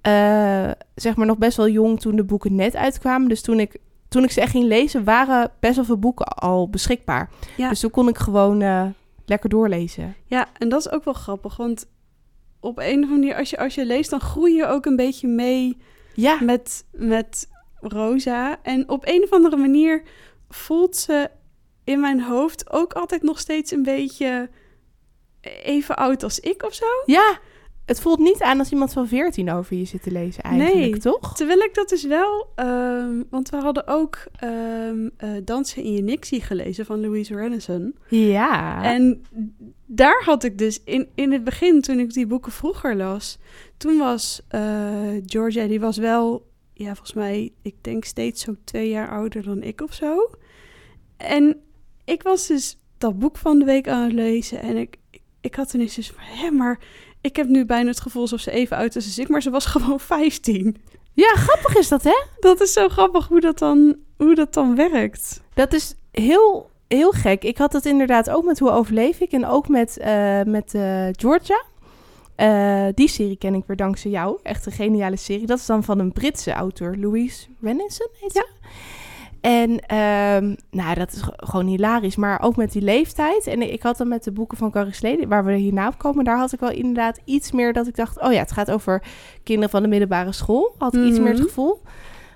[0.00, 3.28] eh, zeg maar nog best wel jong toen de boeken net uitkwamen.
[3.28, 3.76] Dus toen ik,
[4.08, 7.30] toen ik ze echt ging lezen, waren best wel veel boeken al beschikbaar.
[7.56, 7.68] Ja.
[7.68, 8.86] Dus toen kon ik gewoon eh,
[9.26, 10.14] lekker doorlezen.
[10.26, 11.86] Ja, en dat is ook wel grappig, want
[12.60, 14.96] op een of andere manier, als je, als je leest, dan groei je ook een
[14.96, 15.76] beetje mee
[16.14, 17.48] Ja, met, met
[17.80, 18.58] Rosa.
[18.62, 20.02] En op een of andere manier
[20.48, 21.30] voelt ze
[21.84, 24.50] in mijn hoofd ook altijd nog steeds een beetje
[25.62, 26.86] even oud als ik of zo.
[27.06, 27.38] ja.
[27.86, 30.98] Het voelt niet aan als iemand van 14 over je zit te lezen eigenlijk, Nee.
[30.98, 31.34] toch?
[31.36, 36.02] Terwijl ik dat dus wel, ehm, want we hadden ook ehm, eh, Dansen in je
[36.02, 37.94] Nixie gelezen van Louise Renison.
[38.08, 38.82] Ja.
[38.84, 39.22] En
[39.86, 43.38] daar had ik dus in, in het begin, toen ik die boeken vroeger las,
[43.76, 44.60] toen was eh,
[45.26, 49.62] Georgia, die was wel, ja, volgens mij, ik denk steeds zo twee jaar ouder dan
[49.62, 50.30] ik of zo.
[51.16, 51.60] En
[52.04, 54.96] ik was dus dat boek van de week aan het lezen en ik,
[55.42, 56.78] ik had ineens dus van, hé, maar
[57.20, 59.50] ik heb nu bijna het gevoel alsof ze even oud is als ik, maar ze
[59.50, 60.76] was gewoon 15.
[61.12, 62.24] ja, grappig is dat, hè?
[62.40, 65.42] Dat is zo grappig hoe dat dan, hoe dat dan werkt.
[65.54, 67.42] Dat is heel, heel gek.
[67.42, 71.08] Ik had het inderdaad ook met Hoe Overleef ik en ook met, eh, met eh,
[71.12, 71.62] Georgia.
[72.34, 74.38] Eh, die serie ken ik weer dankzij jou.
[74.42, 75.46] Echt een geniale serie.
[75.46, 78.46] Dat is dan van een Britse auteur, Louise Renison heet ze.
[79.42, 82.16] En ehm, nou, dat is gewoon hilarisch.
[82.16, 83.46] Maar ook met die leeftijd.
[83.46, 86.38] En ik had dan met de boeken van Carrie waar we hierna op komen, daar
[86.38, 89.02] had ik wel inderdaad iets meer dat ik dacht, oh ja, het gaat over
[89.42, 90.74] kinderen van de middelbare school.
[90.78, 91.46] Had ik iets meer het Mhm.
[91.46, 91.80] gevoel.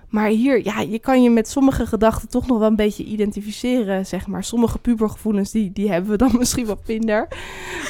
[0.09, 4.07] Maar hier, ja, je kan je met sommige gedachten toch nog wel een beetje identificeren,
[4.07, 4.45] zeg maar.
[4.45, 7.29] Sommige pubergevoelens, die, die hebben we dan misschien wat minder.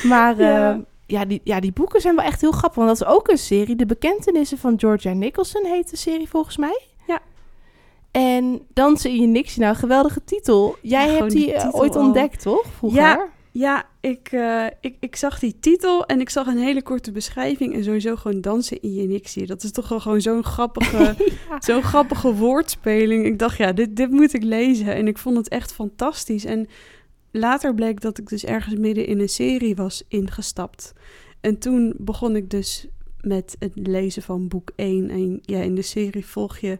[0.02, 0.48] Maar Ja.
[0.48, 0.80] ja.
[1.06, 2.84] ja, die, ja, die boeken zijn wel echt heel grappig.
[2.84, 3.76] Want dat is ook een serie.
[3.76, 6.80] De Bekentenissen van Georgia Nicholson heet de serie volgens mij.
[8.20, 10.76] En Dansen in je Nixie, nou, geweldige titel.
[10.82, 12.04] Jij Ja, hebt die, die eh, ooit al.
[12.04, 12.64] ontdekt, toch?
[12.76, 13.00] Vroeger?
[13.00, 13.28] Ja.
[13.50, 17.74] Ja, ik, eh, ik, ik zag die titel en ik zag een hele korte beschrijving
[17.74, 19.46] en sowieso gewoon dansen in je nixie.
[19.46, 21.14] Dat is toch wel gewoon zo'n grappige,
[21.48, 21.60] Ja.
[21.60, 23.24] zo'n grappige woordspeling.
[23.26, 26.44] Ik dacht, ja, dit, dit moet ik lezen en ik vond het echt fantastisch.
[26.44, 26.68] En
[27.30, 30.92] later bleek dat ik dus ergens midden in een serie was ingestapt.
[31.40, 32.86] En toen begon ik dus
[33.20, 35.10] met het lezen van boek 1.
[35.10, 36.78] En ja, in de serie volg je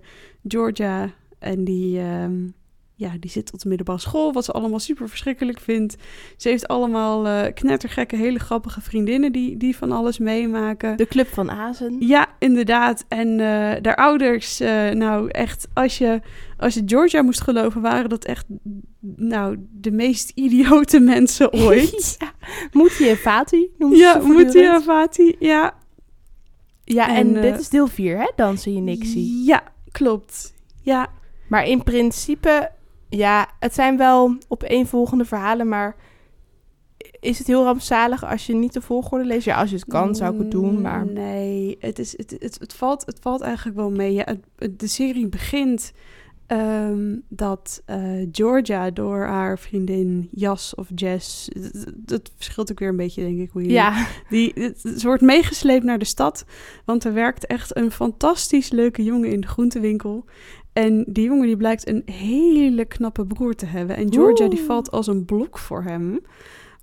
[0.49, 2.49] Georgia en die, ehm,
[2.95, 5.97] ja, die zit tot de middelbare school, wat ze allemaal super verschrikkelijk vindt.
[6.37, 10.97] Ze heeft allemaal eh, knettergekke, hele grappige vriendinnen die, die van alles meemaken.
[10.97, 11.97] De Club van Azen.
[11.99, 13.05] Ja, inderdaad.
[13.09, 13.47] En uh,
[13.83, 16.21] haar ouders, uh, nou echt, als je,
[16.57, 18.47] als je Georgia moest geloven, waren dat echt,
[19.17, 22.17] nou, de meest idiote mensen ooit.
[22.19, 22.33] ja.
[22.73, 24.85] Muti en Fati noemen ja, ze ze Muti en voortdurend.
[24.85, 25.75] Fati, ja.
[26.85, 28.33] Ja, en, En, eh, dit is deel 4, hè?
[28.37, 29.45] Dansen je Nixie.
[29.45, 30.55] Ja, klopt.
[30.83, 31.09] Ja,
[31.49, 32.71] Maar in principe,
[33.09, 35.97] ja, het zijn wel opeenvolgende verhalen, maar
[37.21, 39.45] is het heel rampzalig als je niet de volgorde leest?
[39.45, 41.07] Ja, als je het kan, zou ik het doen, maar...
[41.07, 44.13] Nee, het, is, het, het, het, valt, het valt eigenlijk wel mee.
[44.13, 45.93] Ja, het, het- de serie begint
[46.47, 51.49] ehm, dat eh, Georgia door haar vriendin Jas of Jess...
[51.95, 53.69] Dat, verschilt ook weer een beetje, denk ik, hoe je...
[53.71, 56.45] Ja, Die, het- ze wordt meegesleept naar de stad,
[56.85, 60.25] want er werkt echt een fantastisch leuke jongen in de groentewinkel.
[60.77, 63.97] En die jongen die blijkt een hele knappe broer te hebben.
[63.97, 66.21] En Georgia die valt als een blok voor hem.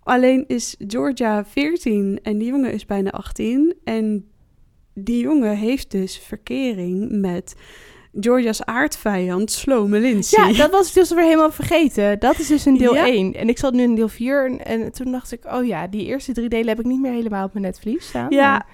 [0.03, 3.73] Alleen is Georgia 14 en die jongen is bijna 18.
[3.83, 4.25] En
[4.93, 7.55] die jongen heeft dus verkering met
[8.19, 10.51] Georgia's aardvijand Slome Lindsay.
[10.51, 12.19] ja, dat was ik dus weer helemaal vergeten.
[12.19, 13.05] Dat is dus in deel Ja.
[13.07, 13.33] 1.
[13.33, 16.05] En ik zat nu in deel 4 en, en toen dacht ik, oh ja, die
[16.05, 18.29] eerste drie delen heb ik niet meer helemaal op mijn netvlies staan.
[18.29, 18.67] Ja, Maar-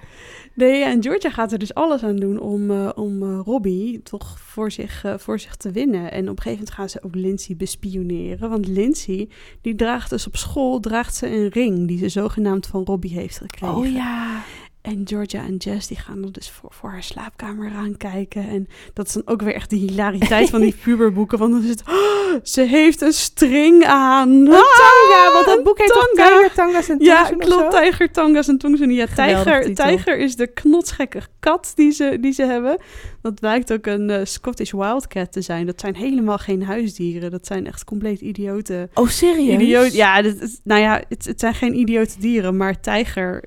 [0.54, 4.38] nee, en Georgia gaat er dus alles aan doen om, eh, om eh, Robbie toch
[4.38, 6.12] voor zich, eh, voor zich te winnen.
[6.12, 8.50] En op een gegeven moment gaan ze ook Lindsay bespioneren.
[8.50, 9.28] Want Lindsay,
[9.60, 13.38] die draagt dus op school draagt ze een ring die ze zogenaamd van Robbie heeft
[13.38, 13.76] gekregen.
[13.76, 14.42] Oh ja.
[14.82, 18.48] En Georgia en Jess die gaan er dus voor, voor haar slaapkamer aan kijken.
[18.48, 21.38] En dat is dan ook weer echt de hilariteit van die puberboeken.
[21.38, 24.28] Want dan is het, "Oh, ze heeft een string aan.
[24.30, 26.28] Een tanga, want dat een boek heet toch tanga.
[26.28, 27.46] Tijger, Tanga's en Ja, klopt.
[27.46, 27.68] zo?
[27.68, 28.90] Tijger, tangas en tongzoen.
[28.90, 32.78] Ja, tijger, tijger is de knotsgekke kat die ze, die ze hebben.
[33.22, 35.66] Dat blijkt ook een eh, Scottish Wildcat te zijn.
[35.66, 37.30] Dat zijn helemaal geen huisdieren.
[37.30, 38.88] Dat zijn echt compleet idiote...
[38.94, 39.62] Oh, serieus?
[39.62, 40.22] Idioot, ja,
[40.64, 43.44] nou ja, het, het zijn geen idiote dieren, maar tijger,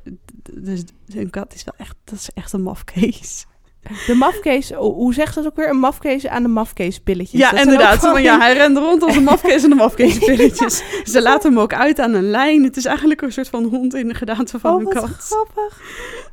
[0.57, 3.45] dus een kat is wel echt, dat is echt een mafkees.
[4.07, 5.69] De mafkees, hoe zegt dat ook weer?
[5.69, 7.39] Een mafkees aan de mafkeespilletjes.
[7.39, 8.01] Ja, Dat zijn inderdaad.
[8.01, 10.83] Maar ja, hij rende rond als een mafkees en de mafkeespilletjes.
[11.13, 12.63] Ze laten hem ook uit aan een lijn.
[12.63, 15.09] Het is eigenlijk een soort van hond in de gedaante van Oh, een wat kat.
[15.09, 15.81] grappig.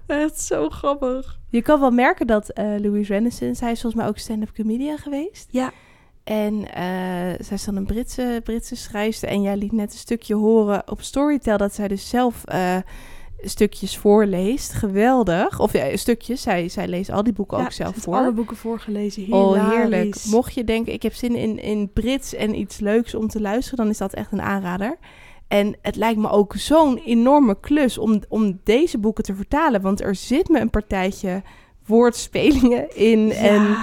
[0.07, 1.39] Echt zo grappig.
[1.49, 4.99] Je kan wel merken dat eh Louise Renaissance, hij is volgens mij ook stand-up comedian
[4.99, 5.47] geweest.
[5.51, 5.73] Ja.
[6.25, 6.83] En eh,
[7.39, 9.29] zij is dan een Britse, Britse schrijfster.
[9.29, 12.77] En jij liet net een stukje horen op Storytel dat zij dus zelf eh,
[13.43, 14.73] stukjes voorleest.
[14.73, 15.61] Geweldig.
[15.61, 16.43] Of ja, stukjes.
[16.43, 18.15] Zij, zij leest al die boeken Ja, ook zelf voor.
[18.15, 19.23] alle boeken voorgelezen.
[19.33, 19.75] Oh, Hilarisch.
[19.77, 20.25] heerlijk.
[20.25, 23.79] Mocht je denken, ik heb zin in, in Brits en iets leuks om te luisteren,
[23.79, 24.99] dan is dat echt een aanrader.
[25.49, 29.81] En het lijkt me ook zo'n enorme klus om, om deze boeken te vertalen.
[29.81, 31.43] Want er zit me een partijtje
[31.87, 33.33] woordspelingen in.
[33.33, 33.77] En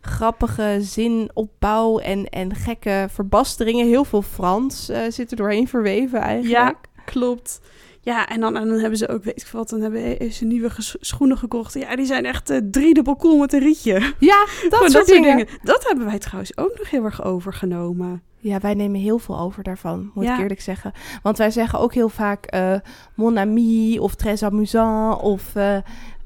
[0.00, 3.86] grappige zinopbouw en, en gekke verbasteringen.
[3.86, 6.76] Heel veel Frans eh, zit er doorheen verweven eigenlijk.
[6.96, 7.60] Ja, klopt.
[8.06, 10.44] Ja, en dan, en dan hebben ze ook, weet ik veel wat, dan hebben ze
[10.44, 11.74] nieuwe schoenen gekocht.
[11.74, 14.12] Ja, die zijn echt eh, driedubbel cool met een rietje.
[14.18, 15.46] Ja, dat, soort, dingen.
[15.62, 18.22] Dat hebben wij trouwens ook nog heel erg overgenomen.
[18.38, 20.34] Ja, wij nemen heel veel over daarvan, moet Ja.
[20.34, 20.92] ik eerlijk zeggen.
[21.22, 22.74] Want wij zeggen ook heel vaak eh,
[23.14, 25.54] mon ami of très amusant of...
[25.54, 25.78] eh,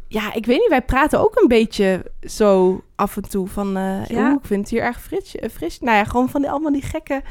[0.08, 3.72] ja, ik weet niet, wij praten ook een beetje zo af en toe van...
[4.08, 4.32] Ja.
[4.32, 5.80] ik vind het hier erg fris, fris.
[5.80, 7.22] Nou ja, gewoon van die, allemaal die gekke...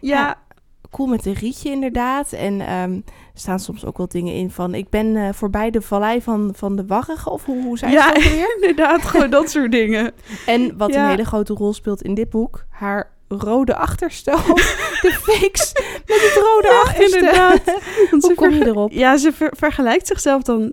[0.00, 0.44] Ja, Ja.
[0.90, 2.32] Cool met een rietje inderdaad.
[2.32, 3.02] En ehm, er
[3.40, 4.74] staan soms ook wel dingen in van...
[4.74, 8.08] Ik ben eh, voorbij de vallei van, van de Warrige, of hoe, hoe zei Ja.
[8.08, 8.54] ze dat weer?
[8.54, 10.12] inderdaad, gewoon dat soort dingen.
[10.46, 11.02] En wat Ja.
[11.04, 12.64] een hele grote rol speelt in dit boek...
[12.70, 14.38] haar rode achterstel.
[15.04, 15.72] de fix
[16.06, 17.18] met het rode Ja, achterstel.
[17.18, 17.62] inderdaad.
[18.20, 18.92] Hoe kom je erop?
[18.92, 20.72] Ja, ze ver- vergelijkt zichzelf dan...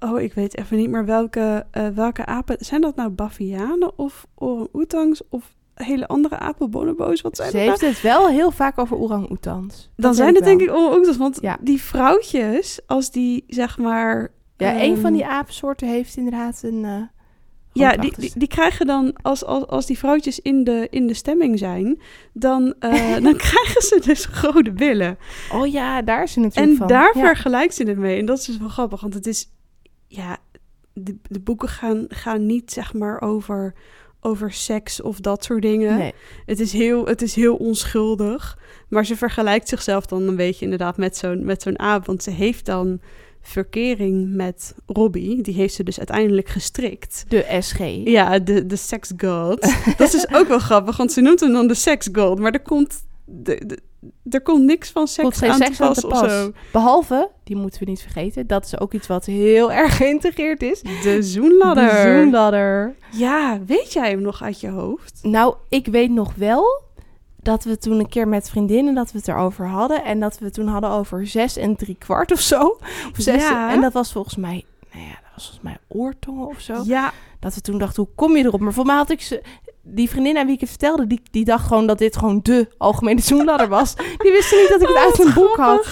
[0.00, 2.56] Oh, ik weet even niet meer welke, eh, welke apen...
[2.58, 5.44] Zijn dat nou bavianen of orang-oetangs of
[5.84, 7.20] hele andere apen, bonobo's?
[7.20, 7.78] Wat zijn Ze dat nou?
[7.80, 9.90] heeft het wel heel vaak over orang-oetans.
[9.96, 11.16] Dan zijn het denk ik orang-oetans.
[11.16, 11.58] Want Ja.
[11.60, 14.32] die vrouwtjes, als die zeg maar...
[14.56, 16.84] Ja, een van ehm, die apensoorten heeft inderdaad een...
[16.84, 17.02] eh,
[17.72, 21.58] Ja, die, die, krijgen dan, als, als, als die vrouwtjes in de, in de stemming
[21.58, 22.00] zijn,
[22.32, 22.92] dan, eh,
[23.26, 25.18] dan krijgen ze dus rode billen.
[25.52, 26.86] Oh ja, daar is ze natuurlijk En van.
[26.86, 27.24] daar Ja.
[27.24, 28.18] vergelijkt ze het mee.
[28.18, 29.50] En dat is dus wel grappig, want het is,
[30.06, 30.36] ja,
[30.92, 33.74] de, de boeken gaan, gaan niet zeg maar over,
[34.24, 35.98] over seks of dat soort dingen.
[35.98, 36.12] Nee.
[36.46, 38.58] Het, is heel, het is heel onschuldig.
[38.88, 42.06] Maar ze vergelijkt zichzelf dan een beetje inderdaad met zo'n, met zo'n aap.
[42.06, 43.00] Want ze heeft dan
[43.40, 45.42] verkering met Robbie.
[45.42, 47.24] Die heeft ze dus uiteindelijk gestrikt.
[47.28, 47.78] De SG.
[48.04, 49.60] Ja, de, de sex god.
[49.96, 52.38] dat is dus ook wel grappig, want ze noemt hem dan de sex god.
[52.38, 53.78] Maar er komt de, de-
[54.30, 56.52] er komt niks van seks geen aan seks te aan pas of zo.
[56.72, 60.80] Behalve, die moeten we niet vergeten, dat is ook iets wat heel erg geïntegreerd is.
[60.82, 61.88] De zoenladder.
[61.88, 62.94] De zoenladder.
[63.10, 65.18] Ja, weet jij hem nog uit je hoofd?
[65.22, 66.82] Nou, ik weet nog wel
[67.42, 70.04] dat we toen een keer met vriendinnen dat we het erover hadden.
[70.04, 72.60] En dat we het toen hadden over zes en drie kwart of zo.
[73.10, 73.72] Of zes, Ja.
[73.72, 76.82] En dat was volgens mij, nou ja, dat was volgens mij oortongen of zo.
[76.84, 78.60] Ja, Dat we toen dachten, hoe kom je erop?
[78.60, 79.42] Maar voor mij had ik ze...
[79.84, 82.68] Die vriendin aan wie ik het vertelde, die, die dacht gewoon dat dit gewoon de
[82.78, 83.94] algemene zoenladder was.
[83.96, 85.86] Die wisten niet dat ik het Oh, uit een boek had.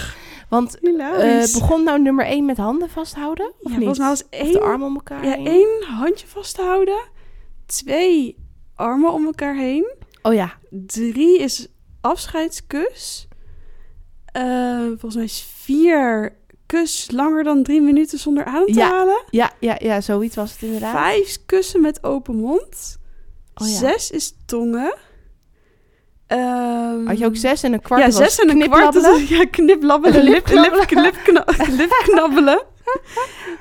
[0.49, 1.53] Want hilarisch.
[1.53, 3.45] begon nou nummer één met handen vasthouden?
[3.61, 3.77] Of ja, niet?
[3.77, 5.47] volgens mij was Of één, de armen om elkaar ja, heen?
[5.47, 6.99] één handje vasthouden.
[7.65, 8.35] Twee
[8.75, 9.91] armen om elkaar heen.
[10.21, 11.67] Oh ja, Drie is
[12.01, 13.27] afscheidskus.
[14.25, 16.35] Eh, volgens mij is vier
[16.65, 18.89] kus langer dan drie minuten zonder adem te Ja.
[18.89, 19.23] halen.
[19.29, 20.91] ja, ja, ja, zoiets was het inderdaad.
[20.95, 22.99] Vijf kussen met open mond.
[23.55, 23.73] Oh ja.
[23.73, 24.95] Zes is tongen.
[26.27, 28.01] Ehm, Had je ook zes en een kwart?
[28.01, 28.95] Ja, zes en een kwart.
[28.95, 30.23] is- Ja, kniplabbelen.
[30.29, 31.01] Lip, lip, Lipknabbelen.
[31.03, 32.63] lip, kna- lipknabbelen.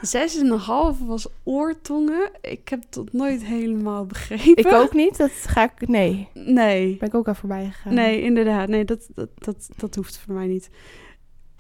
[0.03, 2.31] Zes en een half was oortongen.
[2.41, 4.57] Ik heb dat nooit helemaal begrepen.
[4.57, 5.17] Ik ook niet.
[5.17, 5.89] Dat ga ik...
[5.89, 6.97] Nee, Nee.
[6.97, 7.95] ben ik ook al voorbij gegaan.
[7.95, 8.69] Nee, inderdaad.
[8.69, 10.71] Nee, dat, dat, dat, dat hoeft voor mij niet.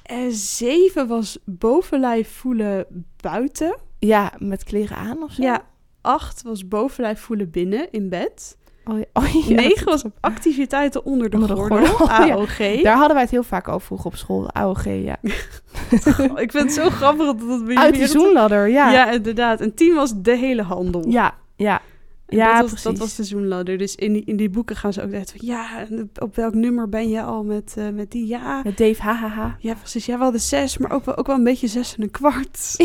[0.03, 2.87] En zeven was bovenlijf voelen
[3.20, 3.76] buiten.
[3.99, 5.43] Ja, met kleren aan of zo?
[5.43, 5.64] Ja.
[6.01, 8.59] Acht was bovenlijf voelen binnen in bed.
[8.84, 9.05] Oh, ja.
[9.12, 11.86] Oh, ja, Negen dat- was activiteiten onder de, Onder de gordel.
[11.86, 12.34] gordel, ja.
[12.34, 12.82] AOG.
[12.82, 14.40] Daar hadden wij het heel vaak over vroeger op school.
[14.42, 15.16] De AOG, ja.
[16.44, 18.92] Ik vind het zo grappig dat dat bij Uit echt- zoenladder, ja.
[18.92, 19.11] Ja.
[19.11, 19.61] inderdaad.
[19.61, 21.05] En tien was de hele handel.
[21.09, 21.80] Ja, ja.
[22.26, 22.82] Ja, dat was, precies.
[22.82, 23.78] dat was de zoenladder.
[23.78, 25.40] Dus in die, in die boeken gaan ze ook echt van...
[25.46, 25.86] Ja,
[26.18, 28.26] op welk nummer ben je al met, eh, met die?
[28.26, 29.57] Ja, Met Dave, hahaha.
[29.59, 30.07] ja, precies.
[30.07, 32.74] Ja, wel de zes, maar ook wel, ook wel een beetje zes en een kwart.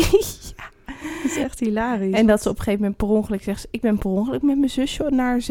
[1.22, 2.14] Dat is echt hilarisch.
[2.14, 3.68] En dat ze op een gegeven moment per ongeluk zegt...
[3.70, 5.46] Ik ben per ongeluk met mijn zusje naar 6,5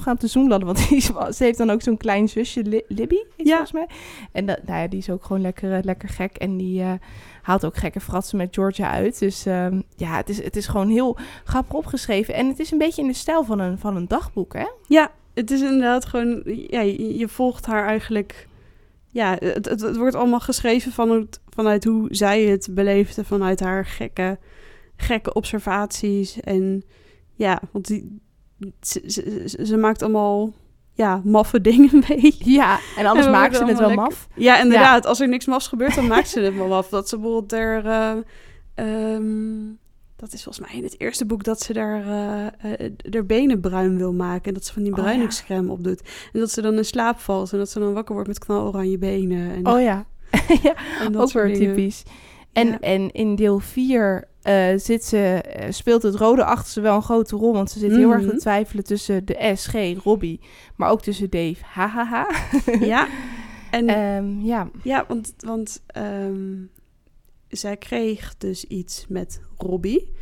[0.00, 0.66] gaan te zoenladden.
[0.66, 3.50] Want die ze heeft dan ook zo'n klein zusje, Li- Libby, Ja.
[3.50, 3.86] volgens mij.
[4.32, 6.36] En dat, nou ja, die is ook gewoon lekker, eh, lekker gek.
[6.36, 6.92] En die eh,
[7.42, 9.18] haalt ook gekke fratsen met Georgia uit.
[9.18, 12.34] Dus ehm, ja, het is, het is gewoon heel grappig opgeschreven.
[12.34, 14.66] En het is een beetje in de stijl van een, van een dagboek, hè?
[14.88, 16.42] Ja, het is inderdaad gewoon...
[16.44, 18.48] Ja, je, je volgt haar eigenlijk...
[19.12, 23.24] Ja, het, het, het wordt allemaal geschreven vanuit, vanuit hoe zij het beleefde.
[23.24, 24.38] Vanuit haar gekke,
[25.00, 26.40] gekke observaties.
[26.40, 26.82] En
[27.34, 28.20] ja, want die,
[28.80, 30.52] ze, ze, ze- ze maakt allemaal...
[30.92, 32.34] Ja, maffe dingen mee.
[32.38, 34.28] Ja, en anders En maken ze het wel maf.
[34.36, 35.06] Ja, inderdaad.
[35.06, 36.88] Als er niks mafs gebeurt, dan maakt ze het wel af.
[36.88, 37.86] Dat ze bijvoorbeeld er...
[37.86, 38.16] eh,
[38.74, 39.58] ehm,
[40.16, 44.12] dat is volgens mij in het eerste boek dat ze daar haar benen bruin wil
[44.12, 44.44] maken.
[44.44, 45.04] En dat ze van die Oh, ja.
[45.04, 46.00] bruiningscrème op doet.
[46.32, 47.52] En dat ze dan in slaap valt.
[47.52, 49.50] En dat ze dan wakker wordt met knaloranje benen.
[49.52, 50.06] En, Oh ja,
[50.62, 50.74] ja
[51.14, 52.02] ook weer typisch.
[52.52, 52.80] En, Ja.
[52.80, 54.28] en in deel 4
[54.76, 57.52] zit ze, eh, speelt het rode achter ze wel een grote rol.
[57.52, 58.30] Want ze zit heel erg Mhm.
[58.30, 59.74] te twijfelen tussen de SG,
[60.04, 60.40] Robbie,
[60.76, 62.26] maar ook tussen Dave, hahaha.
[62.80, 63.08] Ja.
[63.70, 66.56] En Ehm, ja, ja, want, want ehm,
[67.48, 70.12] zij kreeg dus iets met Robbie.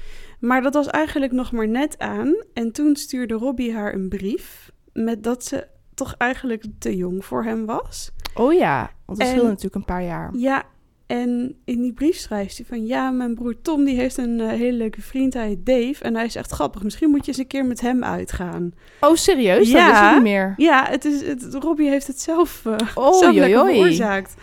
[0.40, 2.44] Maar dat was eigenlijk nog maar net aan.
[2.54, 7.44] En toen stuurde Robbie haar een brief met dat ze toch eigenlijk te jong voor
[7.44, 8.12] hem was.
[8.34, 10.30] oh ja, want dat scheelde natuurlijk een paar jaar.
[10.36, 10.64] Ja,
[11.08, 12.86] en in die brief schrijft hij van...
[12.86, 16.04] Ja, mijn broer Tom die heeft een eh, hele leuke vriend, hij heet Dave.
[16.04, 16.82] En hij is echt grappig.
[16.82, 18.72] Misschien moet je eens een keer met hem uitgaan.
[19.00, 19.70] Oh, serieus?
[19.70, 19.86] Ja.
[19.86, 20.54] Dat is het niet meer.
[20.56, 22.62] Ja, het is, het, Robbie heeft het zelf,
[22.94, 24.34] Oh, zelf veroorzaakt.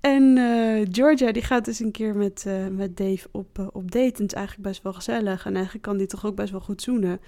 [0.00, 4.16] En eh, Georgia die gaat dus een keer met, met Dave op, op date.
[4.16, 5.46] En het is eigenlijk best wel gezellig.
[5.46, 7.20] En eigenlijk kan die toch ook best wel goed zoenen.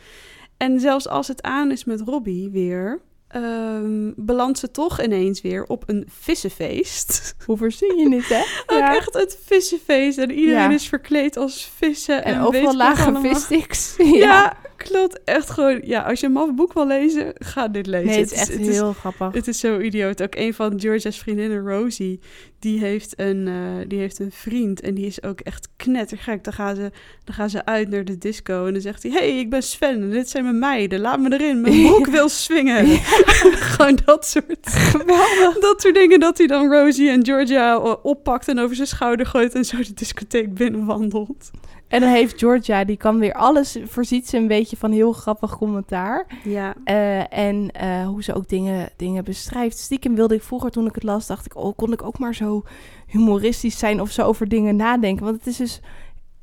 [0.57, 3.01] En zelfs als het aan is met Robbie weer...
[3.28, 7.34] ehm belandt ze toch ineens weer op een vissenfeest.
[7.46, 8.40] Hoe verzin je dit, hè?
[8.74, 8.94] Ook Ja.
[8.96, 10.18] echt het vissenfeest.
[10.18, 10.74] En iedereen Ja.
[10.74, 12.24] is verkleed als vissen.
[12.24, 13.94] En, ik overal lage vissticks.
[13.98, 14.56] Ja.
[14.91, 15.24] Klopt.
[15.24, 15.80] Echt gewoon...
[15.82, 18.07] Ja, als je een maf boek wil lezen, ga dit lezen.
[18.07, 19.32] Nee, het is echt heel grappig.
[19.32, 20.22] Het is zo idioot.
[20.22, 22.20] Ook een van Georgia's vriendinnen, Rosie,
[22.59, 24.80] die heeft een, eh, die heeft een vriend.
[24.80, 26.45] En die is ook echt knettergek.
[26.45, 26.91] Dan gaan, ze,
[27.24, 28.66] dan gaan ze uit naar de disco.
[28.66, 30.03] En dan zegt hij, hey, ik ben Sven.
[30.03, 31.01] En dit zijn mijn meiden.
[31.01, 31.61] Laat me erin.
[31.61, 32.87] Mijn broek wil swingen.
[33.74, 35.59] Gewoon dat soort, Geweldig.
[35.59, 36.20] dat soort dingen.
[36.20, 39.55] Dat hij dan Rosie en Georgia eh, oppakt en over zijn schouder gooit.
[39.55, 41.51] En zo de discotheek binnenwandelt.
[41.89, 45.57] En dan heeft Georgia, die kan weer alles, voorziet ze een beetje van heel grappig
[45.59, 46.26] commentaar.
[46.45, 46.74] Ja.
[46.85, 49.78] Eh, en eh, hoe ze ook dingen, dingen beschrijft.
[49.78, 51.57] Stiekem wilde ik vroeger, toen ik het las, dacht ik...
[51.57, 52.62] oh, kon ik ook maar zo
[53.07, 55.24] humoristisch zijn of zo over dingen nadenken.
[55.24, 55.80] Want het is dus,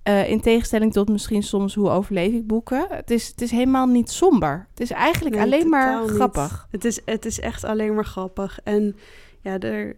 [0.03, 2.85] eh, in tegenstelling tot misschien soms hoe overleef ik boeken...
[2.89, 4.67] Het is, het is helemaal niet somber.
[4.69, 6.09] Het is eigenlijk Nee, alleen maar niet.
[6.11, 6.67] grappig.
[6.71, 8.59] Het is, het is echt alleen maar grappig.
[8.63, 8.95] En
[9.41, 9.95] ja, er,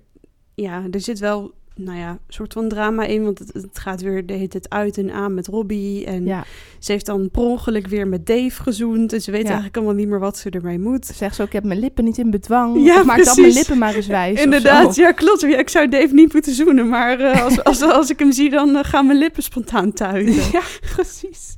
[0.53, 3.23] ja, er zit wel nou ja, soort van drama in.
[3.23, 6.05] Want het, het gaat weer de hele tijd uit en aan met Robbie.
[6.05, 6.43] En Ja,
[6.79, 9.13] ze heeft dan per ongeluk weer met Dave gezoend.
[9.13, 9.45] En ze weet Ja.
[9.45, 11.05] eigenlijk allemaal niet meer wat ze ermee moet.
[11.05, 12.85] zegt ze ook, ik heb mijn lippen niet in bedwang.
[12.85, 14.41] Ja, maak dan mijn lippen maar eens wijs.
[14.43, 15.01] Inderdaad, zo.
[15.01, 15.41] ja, klopt.
[15.41, 16.89] Ja, ik zou Dave niet moeten zoenen.
[16.89, 20.33] Maar eh, als, als, als ik hem zie, dan eh, gaan mijn lippen spontaan tuiten.
[20.51, 20.61] Ja,
[20.95, 21.55] precies.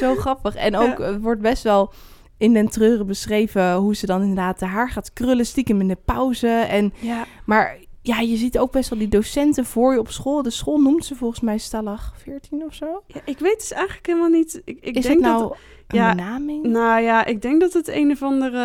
[0.00, 0.54] Zo grappig.
[0.54, 1.92] En ook eh, wordt best wel
[2.38, 5.96] in den treuren beschreven hoe ze dan inderdaad de haar gaat krullen, stiekem in de
[6.04, 6.48] pauze.
[6.48, 7.76] En, Ja, maar
[8.06, 10.42] ja, je ziet ook best wel die docenten voor je op school.
[10.42, 13.02] De school noemt ze volgens mij Stallag 14 of zo.
[13.06, 14.62] ja, ik weet dus eigenlijk helemaal niet.
[14.64, 16.62] Ik, ik Is denk het nou dat, een ja, benaming?
[16.66, 18.58] Nou ja, ik denk dat het een of andere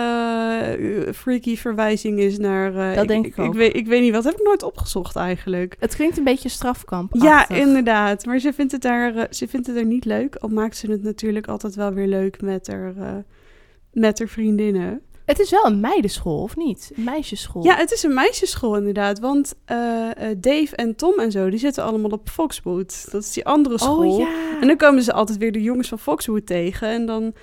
[0.77, 2.75] eh, freaky verwijzing is naar.
[2.91, 5.75] eh, Dat denk ik ik, weet, ik weet niet, wat heb ik nooit opgezocht eigenlijk?
[5.79, 7.13] het klinkt een beetje strafkamp.
[7.15, 8.25] Ja, inderdaad.
[8.25, 10.35] Maar ze vindt, het daar, eh, ze vindt het er niet leuk.
[10.35, 13.23] Al maakt ze het natuurlijk altijd wel weer leuk met haar,
[13.91, 15.01] met haar vriendinnen.
[15.29, 16.91] Het is wel een meidenschool, of niet?
[16.95, 17.63] Een meisjesschool.
[17.63, 19.19] Ja, het is een meisjesschool inderdaad.
[19.19, 23.11] Want eh, eh, Dave en Tom en zo, die zitten allemaal op Foxwood.
[23.11, 24.11] Dat is die andere school.
[24.11, 24.59] Oh ja.
[24.61, 26.87] En dan komen ze altijd weer de jongens van Foxwood tegen.
[26.87, 27.33] En dan,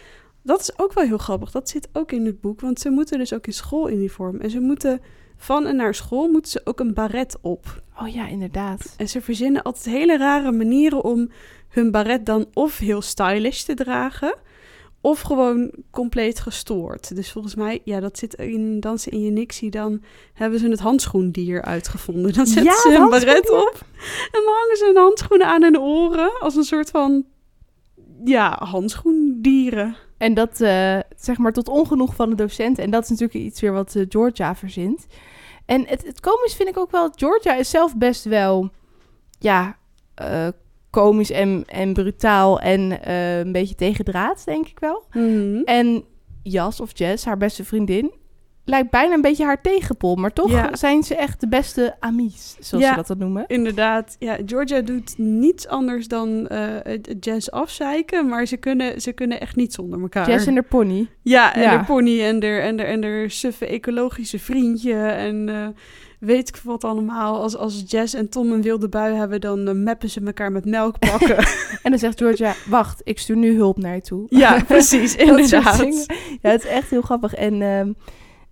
[0.43, 1.51] dat is ook wel heel grappig.
[1.51, 2.61] Dat zit ook in het boek.
[2.61, 4.41] Want ze moeten dus ook in schooluniform.
[4.41, 5.01] En ze moeten
[5.37, 7.83] van en naar school moeten ze ook een baret op.
[8.01, 8.95] Oh ja, inderdaad.
[8.97, 11.31] En ze verzinnen altijd hele rare manieren om
[11.69, 14.35] hun baret dan of heel stylish te dragen.
[15.07, 17.17] Of gewoon compleet gestoord.
[17.17, 19.71] Dus volgens mij, ja, dat zit in Dansen in je Nixie.
[19.71, 20.03] Dan
[20.33, 22.33] hebben ze het handschoendier uitgevonden.
[22.33, 23.79] Dan zetten Ja, ze een baret op.
[24.33, 26.41] En dan hangen ze hun handschoenen aan hun oren.
[26.41, 27.25] Als een soort van,
[28.25, 29.97] ja, handschoendieren.
[30.19, 32.85] En dat, eh, zeg maar, tot ongenoeg van de docenten.
[32.85, 35.07] En dat is natuurlijk iets weer wat eh, Georgia verzint.
[35.67, 37.11] En het, het komisch vind ik ook wel...
[37.15, 38.71] Georgia is zelf best wel,
[39.39, 39.77] ja,
[40.15, 40.49] eh,
[41.01, 45.05] komisch en, en brutaal en eh, een beetje tegendraads, denk ik wel.
[45.65, 46.05] En
[46.43, 48.13] Jas of Jess, haar beste vriendin,
[48.65, 50.15] lijkt bijna een beetje haar tegenpol.
[50.17, 50.77] Maar toch Ja.
[50.77, 52.91] zijn ze echt de beste amies, zoals Ja.
[52.91, 53.45] ze dat dan noemen.
[53.47, 59.01] Inderdaad, ja, Georgia doet niets anders dan eh, het het jazz afzeiken, maar ze kunnen,
[59.01, 60.31] ze kunnen echt niet zonder elkaar.
[60.31, 61.09] Jess en haar pony.
[61.23, 61.79] Ja, en Ja.
[61.79, 65.67] de pony en de, en en suffe ecologische vriendje en eh,
[66.19, 67.41] weet ik wat allemaal.
[67.41, 70.65] Als, als Jess en Tom een wilde bui hebben, dan eh, mappen ze elkaar met
[70.65, 71.37] melk pakken.
[71.83, 74.27] En dan zegt Georgia, wacht, ik stuur nu hulp naar je toe.
[74.29, 76.07] ja, precies, inderdaad.
[76.43, 77.35] Ja, het is echt heel grappig.
[77.35, 77.93] En ehm,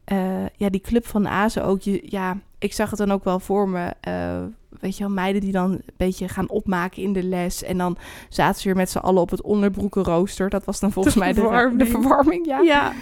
[0.04, 1.80] eh, ja, die club van Azen ook.
[1.80, 3.92] Je, ja, ik zag het dan ook wel voor me.
[4.00, 4.42] eh,
[4.80, 7.62] weet je wel, meiden die dan een beetje gaan opmaken in de les.
[7.62, 7.96] En dan
[8.28, 10.50] zaten ze weer met z'n allen op het onderbroekenrooster.
[10.50, 11.88] Dat was dan volgens De mij de, de verwarming.
[11.90, 12.46] verwarming.
[12.46, 12.60] Ja.
[12.60, 12.92] Ja,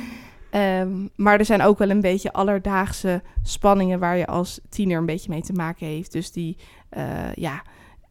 [0.53, 5.07] Ehm, maar er zijn ook wel een beetje alledaagse spanningen waar je als tiener een
[5.07, 6.13] beetje mee te maken heeft.
[6.13, 6.57] Dus die,
[6.89, 7.63] eh, ja,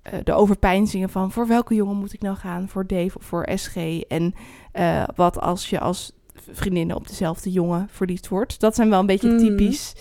[0.02, 2.70] eh, de overpeinzingen van voor welke jongen moet ik nou gaan?
[2.70, 3.76] Voor Dave of voor SG?
[4.08, 4.34] En
[4.72, 6.12] eh, wat als je als
[6.52, 8.60] vriendinnen op dezelfde jongen verliefd wordt?
[8.60, 9.40] Dat zijn wel een beetje Mhm.
[9.40, 9.94] typisch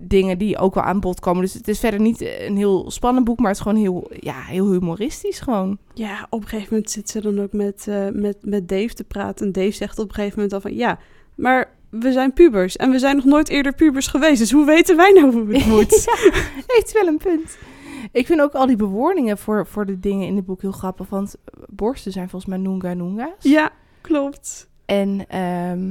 [0.00, 1.42] dingen die ook wel aan bod komen.
[1.42, 4.40] Dus het is verder niet een heel spannend boek, maar het is gewoon heel, ja,
[4.40, 5.78] heel humoristisch gewoon.
[5.94, 9.46] ja, op een gegeven moment zit ze dan ook met, met, met Dave te praten.
[9.46, 10.98] En Dave zegt op een gegeven moment al van, ja,
[11.36, 12.76] maar we zijn pubers.
[12.76, 14.38] En we zijn nog nooit eerder pubers geweest.
[14.38, 16.04] Dus hoe weten wij nou hoe het moet?
[16.04, 17.58] ja, heeft wel een punt.
[18.12, 21.08] Ik vind ook al die bewoordingen voor, voor de dingen in het boek heel grappig.
[21.08, 23.30] Want borsten zijn volgens mij noonga noonga's.
[23.38, 23.70] ja,
[24.00, 24.68] klopt.
[24.84, 25.84] En ehm,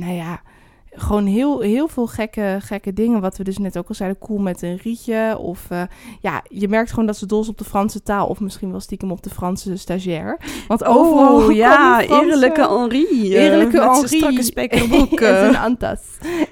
[0.00, 0.42] nou ja,
[0.90, 3.20] gewoon heel, heel veel gekke, gekke dingen.
[3.20, 4.18] Wat we dus net ook al zeiden.
[4.18, 5.36] Cool met een rietje.
[5.38, 5.82] Of eh,
[6.20, 8.26] ja, je merkt gewoon dat ze dol is op de Franse taal.
[8.26, 10.40] Of misschien wel stiekem op de Franse stagiair.
[10.68, 13.34] Want overal Oh, ja, eerlijke Henri.
[13.34, 14.16] eh, Eerlijke met zijn Henri.
[14.16, 15.28] strakke spijkerbroeken.
[15.36, 16.00] en zijn antas.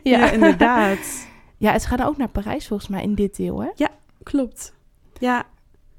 [0.02, 0.18] ja.
[0.18, 0.30] Ja.
[0.30, 0.98] inderdaad.
[1.60, 3.68] Ja, ze gaan ook naar Parijs volgens mij in dit deel, hè?
[4.22, 4.74] Klopt.
[5.18, 5.44] Ja,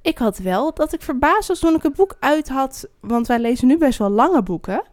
[0.02, 2.88] Ik had wel dat ik verbaasd was toen ik het boek uit had.
[3.00, 4.84] Want wij lezen nu best wel lange boeken.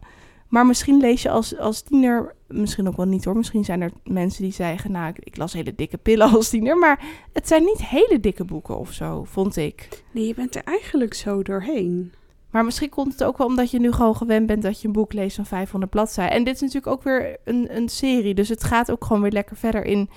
[0.47, 3.37] Maar misschien lees je als, als tiener, misschien ook wel niet hoor.
[3.37, 6.77] Misschien zijn er mensen die zeggen, nou, ik, ik las hele dikke pillen als tiener.
[6.77, 10.03] Maar het zijn niet hele dikke boeken of zo, vond ik.
[10.11, 12.11] nee, je bent er eigenlijk zo doorheen.
[12.51, 14.93] Maar misschien komt het ook wel omdat je nu gewoon gewend bent dat je een
[14.93, 16.35] boek leest van 500 bladzijden.
[16.35, 18.33] En dit is natuurlijk ook weer een, een serie.
[18.33, 20.09] Dus het gaat ook gewoon weer lekker verder in,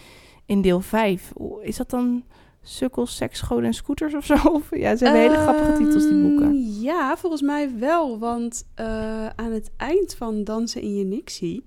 [0.47, 1.33] in deel 5.
[1.39, 2.25] Oeh, Is dat dan
[2.63, 4.35] Sukkels, Seks, Scholen en Scooters of zo?
[4.71, 6.47] Ja, het zijn hele grappige titels, die boeken.
[6.47, 8.19] Ehm, Ja, volgens mij wel.
[8.19, 11.65] Want eh, aan het eind van Dansen in je Nixie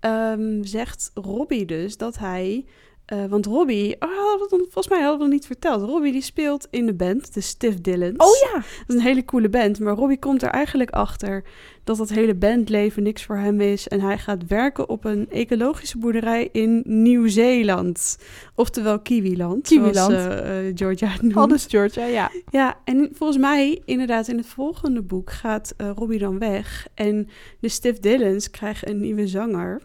[0.00, 2.64] ehm, zegt Robbie dus dat hij...
[3.08, 5.82] eh, want Robbie, oh, volgens mij hadden we het niet verteld.
[5.82, 8.16] Robbie die speelt in de band, de Stiff Dillons.
[8.16, 8.54] Oh ja!
[8.54, 9.80] Dat is een hele coole band.
[9.80, 11.44] Maar Robbie komt er eigenlijk achter
[11.84, 13.88] dat dat hele bandleven niks voor hem is.
[13.88, 18.18] En hij gaat werken op een ecologische boerderij in Nieuw-Zeeland.
[18.54, 19.66] Oftewel Kiwiland.
[19.66, 19.96] Kiwiland.
[19.96, 21.36] Zoals eh, eh, Georgia noemt.
[21.36, 22.30] Aldus Georgia, ja.
[22.50, 26.86] Ja, en volgens mij, inderdaad, in het volgende boek gaat Robbie dan weg.
[26.94, 27.28] En
[27.60, 29.80] de Stiff Dillons krijgen een nieuwe zanger.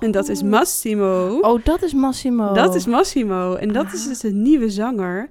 [0.00, 1.38] En dat is Massimo.
[1.40, 2.52] Oh, dat is Massimo.
[2.52, 3.54] Dat is Massimo.
[3.54, 4.08] En dat is Ah.
[4.08, 5.28] dus een nieuwe zanger.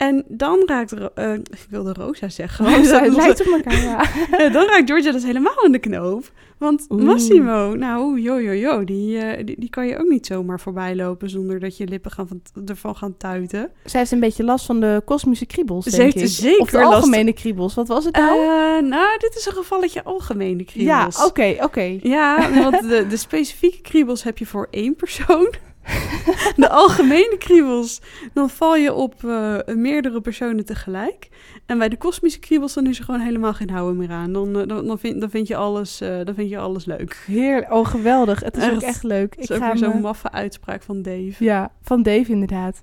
[0.00, 2.64] En dan raakt, eh, ik wilde Rosa zeggen.
[2.64, 4.02] Het lijkt op elkaar, ja.
[4.38, 6.32] Eh, dan raakt Georgia dus helemaal in de knoop.
[6.58, 7.02] Want Oeh.
[7.02, 10.96] Massimo, nou, joh, joh, joh, die, eh, die, die kan je ook niet zomaar voorbij
[10.96, 13.70] lopen zonder dat je lippen gaan van, ervan gaan tuiten.
[13.84, 16.30] Zij heeft een beetje last van de kosmische kriebels, Ze denk heeft ik.
[16.44, 17.74] zeker of de last- algemene kriebels.
[17.74, 18.82] Wat was het nou?
[18.82, 21.24] Nou, dit is een gevalletje algemene ja, kriebels.
[21.24, 21.98] oké, oké.
[22.02, 25.50] Ja, want de, de specifieke kriebels heb je voor één persoon.
[26.56, 28.00] De algemene kriebels,
[28.32, 31.28] dan val je op eh, meerdere personen tegelijk.
[31.66, 34.32] En bij de kosmische kriebels, dan is er gewoon helemaal geen houden meer aan.
[34.32, 37.22] Dan, eh, dan, dan, vind, dan, vind, je alles, eh, dan vind je alles leuk.
[37.26, 37.72] Heerlijk.
[37.72, 38.40] Oh, geweldig.
[38.40, 39.02] Het is ook Echt.
[39.02, 39.30] leuk.
[39.36, 41.44] Dat is Ik ook weer zo'n me- maffe uitspraak van Dave.
[41.44, 42.82] Ja, van Dave inderdaad.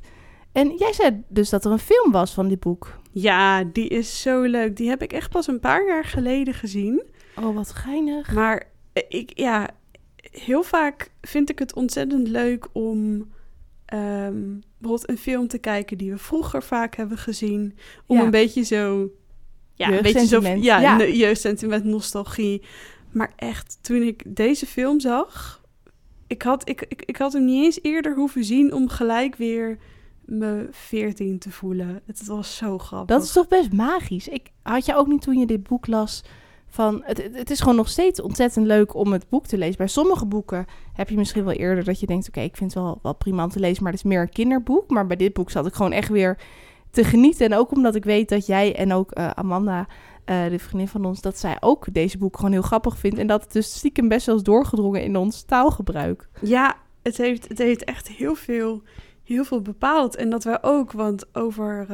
[0.52, 3.00] En jij zei dus dat er een film was van dit boek.
[3.12, 4.78] Ja, die is zo leuk.
[4.78, 7.04] Die heb ik echt pas een paar jaar geleden gezien.
[7.40, 8.32] Oh, wat geinig.
[8.34, 8.64] Maar
[9.10, 9.70] ik, ja,
[10.44, 13.28] heel vaak vind ik het ontzettend leuk om
[13.86, 14.44] ehm,
[14.78, 17.78] bijvoorbeeld een film te kijken die we vroeger vaak hebben gezien.
[18.06, 18.24] Om Ja.
[18.24, 19.10] een beetje zo,
[19.74, 21.06] ja, een beetje zo, ja, Ja.
[21.08, 22.62] jeugdsentiment, nostalgie.
[23.12, 25.62] Maar echt, toen ik deze film zag,
[26.28, 29.78] ik had, ik, ik, ik had hem niet eens eerder hoeven zien om gelijk weer
[30.26, 32.02] me 14 te voelen.
[32.06, 33.16] Het was zo grappig.
[33.16, 34.28] Dat is toch best magisch.
[34.28, 36.24] Ik had je ook niet toen je dit boek las
[36.70, 39.78] van het, het- is gewoon nog steeds ontzettend leuk om het boek te lezen.
[39.78, 42.84] Bij sommige boeken heb je misschien wel eerder dat je denkt, oké, ik vind het
[42.84, 44.90] wel, wel prima om te lezen, maar het is meer een kinderboek.
[44.90, 46.38] Maar bij dit boek zat ik gewoon echt weer
[46.92, 47.46] te genieten.
[47.46, 49.88] En ook omdat ik weet dat jij en ook eh, Amanda,
[50.26, 53.18] eh, de vriendin van ons, dat zij ook deze boek gewoon heel grappig vindt.
[53.18, 56.30] En dat het dus stiekem best wel is doorgedrongen in ons taalgebruik.
[56.42, 58.82] Ja, het heeft, het heeft echt heel veel,
[59.24, 60.16] heel veel bepaald.
[60.16, 61.88] En dat wij ook, want over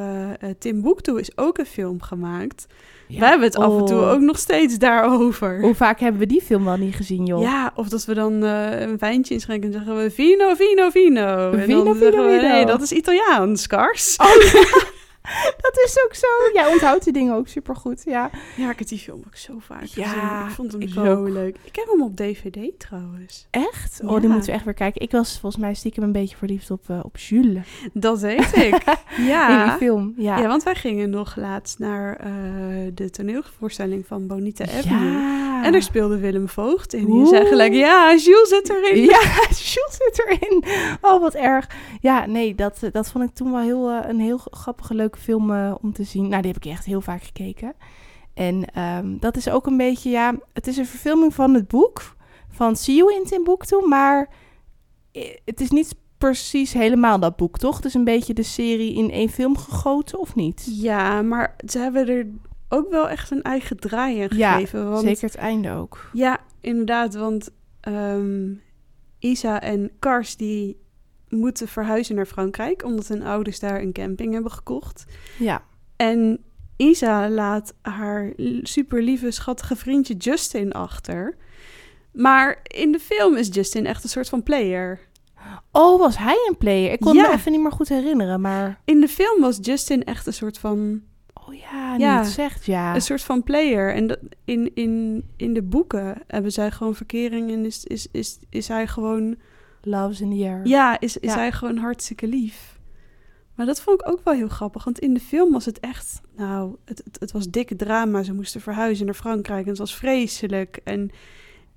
[0.58, 2.66] Timbuktu is ook een film gemaakt.
[3.08, 4.10] Wij hebben het af en toe Oh.
[4.10, 5.60] ook nog steeds daarover.
[5.60, 7.42] Hoe vaak hebben we die film wel niet gezien, joh?
[7.42, 11.50] Ja, of dat we dan eh, een wijntje inschenken en zeggen we vino, vino, vino.
[11.52, 12.48] En Vino, dan vino, we, vino.
[12.48, 14.16] nee, dat is Italiaans, Kars.
[14.16, 14.26] Oh,
[15.64, 16.26] dat is ook zo.
[16.52, 18.30] Jij onthoudt die dingen ook supergoed, ja.
[18.56, 20.46] Ja, ik heb die film ook zo vaak Ja, gezien.
[20.48, 21.28] Ik vond hem ik zo ook.
[21.28, 21.56] leuk.
[21.64, 23.46] Ik heb hem op DVD trouwens.
[23.50, 24.00] Echt?
[24.04, 24.18] Oh, Ja.
[24.20, 25.00] die moeten we echt weer kijken.
[25.00, 27.66] Ik was volgens mij stiekem een beetje verliefd op, eh, op Jules.
[27.92, 28.82] Dat weet ik.
[29.16, 29.64] In ja.
[29.64, 30.38] die film, ja.
[30.38, 30.46] Ja.
[30.48, 32.30] want wij gingen nog laatst naar eh,
[32.94, 35.12] de toneelvoorstelling van Bonita Avenue.
[35.12, 35.42] Ja.
[35.64, 37.06] En er speelde Willem Voogd in.
[37.06, 39.02] Die zei gelijk, ja, Jules zit erin.
[39.14, 40.64] Ja, Jules zit erin.
[41.00, 41.66] Oh, wat erg.
[42.00, 45.50] Ja, nee, dat, eh, dat vond ik toen wel heel, een heel grappige, leuke film
[45.52, 46.28] eh, om te zien.
[46.28, 47.72] Nou, die heb ik echt heel vaak gekeken.
[48.34, 52.16] En ehm, dat is ook een beetje, ja, het is een verfilming van het boek
[52.48, 54.28] van See You in Timbuktu, maar
[55.12, 57.76] eh, het is niet precies helemaal dat boek, toch?
[57.76, 60.68] Het is een beetje de serie in één film gegoten, of niet?
[60.70, 62.26] Ja, maar ze hebben er
[62.68, 64.90] ook wel echt een eigen draai aan Ja, gegeven.
[64.90, 66.10] want, Zeker het einde ook.
[66.12, 67.50] Ja, inderdaad, want
[67.80, 68.52] ehm,
[69.18, 70.76] Isa en Kars die
[71.34, 72.84] moeten verhuizen naar Frankrijk...
[72.84, 75.04] omdat hun ouders daar een camping hebben gekocht.
[75.38, 75.62] Ja.
[75.96, 76.38] En
[76.76, 78.32] Isa laat haar
[78.62, 81.36] super lieve, schattige vriendje Justin achter.
[82.12, 85.00] Maar in de film is Justin echt een soort van player.
[85.72, 86.92] Oh, was hij een player?
[86.92, 87.28] Ik kon Ja.
[87.28, 88.80] me even niet meer goed herinneren, maar...
[88.84, 91.02] In de film was Justin echt een soort van,
[91.48, 92.18] Oh ja, Ja.
[92.18, 92.94] het zegt, ja.
[92.94, 93.94] een soort van player.
[93.94, 98.38] En dat, in, in, in de boeken hebben zij gewoon verkering en is, is, is,
[98.50, 99.36] is hij gewoon...
[99.86, 100.60] Love's in the air.
[100.66, 101.38] Ja, is, is Ja.
[101.38, 102.78] hij gewoon hartstikke lief.
[103.54, 104.84] Maar dat vond ik ook wel heel grappig.
[104.84, 106.20] Want in de film was het echt...
[106.36, 108.22] Nou, het, het, het was dikke drama.
[108.22, 109.62] Ze moesten verhuizen naar Frankrijk.
[109.62, 110.80] En het was vreselijk.
[110.84, 111.10] En in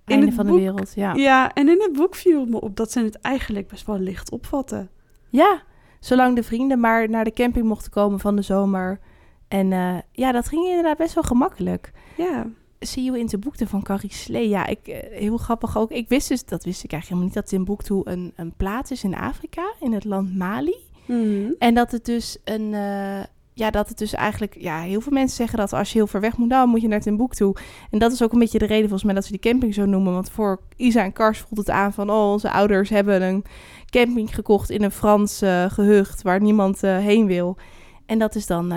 [0.05, 1.13] Einde het van boek- de wereld, ja.
[1.13, 4.31] Ja, en in het boek viel me op dat ze het eigenlijk best wel licht
[4.31, 4.89] opvatten.
[5.29, 5.61] Ja,
[5.99, 8.99] zolang de vrienden maar naar de camping mochten komen van de zomer.
[9.47, 11.91] En eh, ja, dat ging inderdaad best wel gemakkelijk.
[12.17, 12.45] Ja,
[12.79, 14.49] See You in Timbuktu van Carrie Slee.
[14.49, 15.91] Ja, ik, eh, heel grappig ook.
[15.91, 19.03] Ik wist dus, dat wist ik eigenlijk helemaal niet, dat Timbuktu een, een plaats is
[19.03, 20.75] in Afrika, in het land Mali.
[21.05, 21.51] Mhm.
[21.59, 22.73] En dat het dus een...
[22.73, 23.23] eh,
[23.53, 24.55] ja, dat het dus eigenlijk...
[24.59, 26.87] Ja, heel veel mensen zeggen dat als je heel ver weg moet, dan moet je
[26.87, 27.53] naar Timbuktu.
[27.91, 29.85] En dat is ook een beetje de reden volgens mij dat ze die camping zo
[29.85, 30.13] noemen.
[30.13, 32.09] Want voor Isa en Kars voelt het aan van...
[32.09, 33.43] Oh, onze ouders hebben een
[33.89, 36.21] camping gekocht in een Frans eh, gehucht...
[36.21, 37.57] waar niemand heen wil.
[38.05, 38.73] En dat is dan...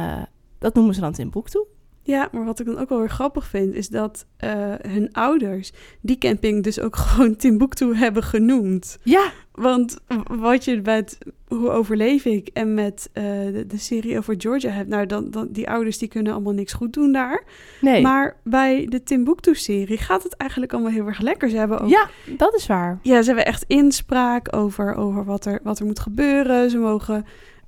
[0.58, 1.64] dat noemen ze dan Timbuktu.
[2.10, 3.74] Ja, maar wat ik dan ook wel weer grappig vind...
[3.74, 8.98] is dat eh, hun ouders die camping dus ook gewoon Timbuktu hebben genoemd.
[9.02, 14.34] Ja, Want wat je met Hoe overleef ik en met eh, de, de serie over
[14.38, 14.88] Georgia hebt...
[14.88, 17.44] nou, dan, dan, die ouders die kunnen allemaal niks goed doen daar.
[17.80, 18.02] nee.
[18.02, 21.50] Maar bij de Timbuktu-serie gaat het eigenlijk allemaal heel erg lekker.
[21.50, 22.98] Ze hebben ook Ja, dat is waar.
[23.02, 26.70] Ja, ze hebben echt inspraak over, over wat, er, wat er moet gebeuren.
[26.70, 27.24] Ze mogen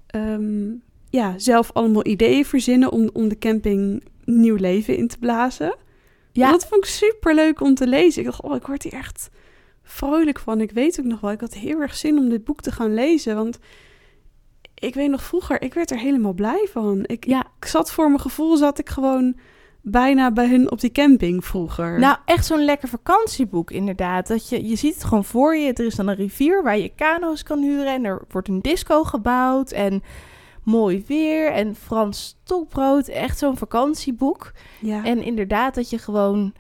[0.07, 0.70] ehm,
[1.12, 5.77] ja, zelf allemaal ideeën verzinnen om, om de camping nieuw leven in te blazen.
[6.33, 8.20] Ja, Dat vond ik super leuk om te lezen.
[8.20, 9.31] Ik dacht, oh, ik word hier echt
[9.83, 10.61] vrolijk van.
[10.61, 12.95] Ik weet ook nog wel, ik had heel erg zin om dit boek te gaan
[12.95, 13.37] lezen.
[13.37, 13.59] Want
[14.75, 17.05] ik weet nog vroeger, ik werd er helemaal blij van.
[17.07, 17.47] Ik, Ja.
[17.61, 19.37] ik zat voor mijn gevoel, zat ik gewoon
[19.81, 21.99] bijna bij hun op die camping vroeger.
[21.99, 24.27] Nou, echt zo'n lekker vakantieboek inderdaad.
[24.27, 25.73] Dat je, je ziet het gewoon voor je.
[25.73, 27.87] Er is dan een rivier waar je kano's kan huren.
[27.95, 29.70] En er wordt een disco gebouwd.
[29.73, 30.03] En
[30.62, 31.52] mooi weer.
[31.52, 33.08] En Frans stokbrood.
[33.08, 34.52] Echt zo'n vakantieboek.
[34.80, 35.04] ja.
[35.04, 36.52] En inderdaad dat je gewoon...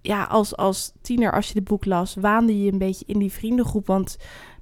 [0.00, 3.32] Ja, als, als tiener, als je dit boek las, waande je een beetje in die
[3.32, 3.86] vriendengroep.
[3.86, 4.16] Want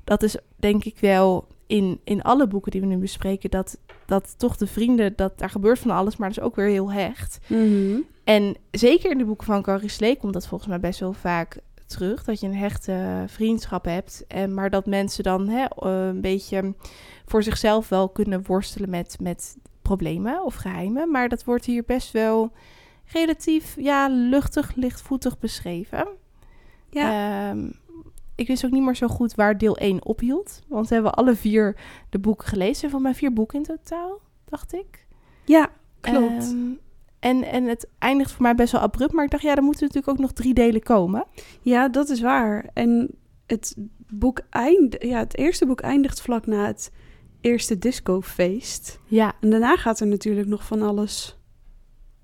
[0.04, 3.50] dat is denk ik wel in, in alle boeken die we nu bespreken...
[3.50, 6.68] Dat, dat toch de vrienden, dat, daar gebeurt van alles, maar dat is ook weer
[6.68, 7.38] heel hecht.
[7.46, 8.00] Mhm.
[8.24, 11.60] En zeker in de boeken van Carrie Slee komt dat volgens mij best wel vaak
[11.86, 12.24] terug.
[12.24, 14.24] Dat je een hechte vriendschap hebt.
[14.28, 16.74] En, maar dat mensen dan hè, eh, een beetje
[17.26, 21.10] voor zichzelf wel kunnen worstelen met, met problemen of geheimen.
[21.10, 22.52] Maar dat wordt hier best wel
[23.04, 26.06] relatief ja, luchtig, lichtvoetig beschreven.
[26.90, 27.50] ja.
[27.50, 27.68] Ehm,
[28.34, 30.62] ik wist ook niet meer zo goed waar deel 1 ophield.
[30.68, 31.76] Want we hebben alle vier
[32.10, 32.90] de boeken gelezen.
[32.90, 35.06] Van mijn vier boeken in totaal, dacht ik.
[35.44, 35.70] ja,
[36.00, 36.44] klopt.
[36.44, 36.70] Ehm,
[37.18, 39.12] en, en het eindigt voor mij best wel abrupt.
[39.12, 41.24] Maar ik dacht, ja, er moeten natuurlijk ook nog drie delen komen.
[41.60, 42.66] Ja, dat is waar.
[42.72, 43.10] En
[43.46, 43.76] het
[44.10, 46.90] boek eind, ja, het eerste boek eindigt vlak na het
[47.47, 48.99] eerste discofeest.
[49.05, 51.38] Ja, En daarna gaat er natuurlijk nog van alles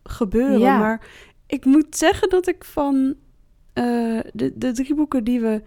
[0.03, 0.59] gebeuren.
[0.59, 0.79] Ja.
[0.79, 1.07] Maar
[1.47, 3.15] ik moet zeggen dat ik van
[3.73, 5.63] eh, de, de drie boeken die we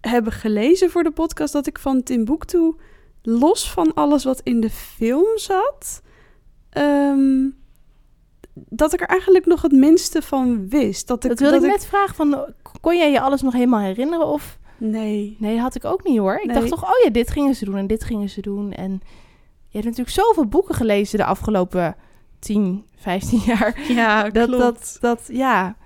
[0.00, 2.74] hebben gelezen voor de podcast, dat ik van Timbuktu,
[3.22, 6.02] los van alles wat in de film zat,
[6.70, 7.46] ehm,
[8.52, 11.06] dat ik er eigenlijk nog het minste van wist.
[11.06, 12.14] Dat ik, dat wilde dat ik net vragen.
[12.14, 14.26] Van, kon jij je alles nog helemaal herinneren?
[14.26, 15.36] Of Nee.
[15.38, 16.34] nee, had ik ook niet hoor.
[16.36, 16.54] Ik Nee.
[16.54, 18.72] dacht toch, oh ja, dit gingen ze doen en dit gingen ze doen.
[18.72, 18.90] En
[19.68, 21.96] je hebt natuurlijk zoveel boeken gelezen de afgelopen
[22.38, 23.80] 10, 15 jaar.
[23.88, 25.76] Ja, Dat, dat, dat, ja.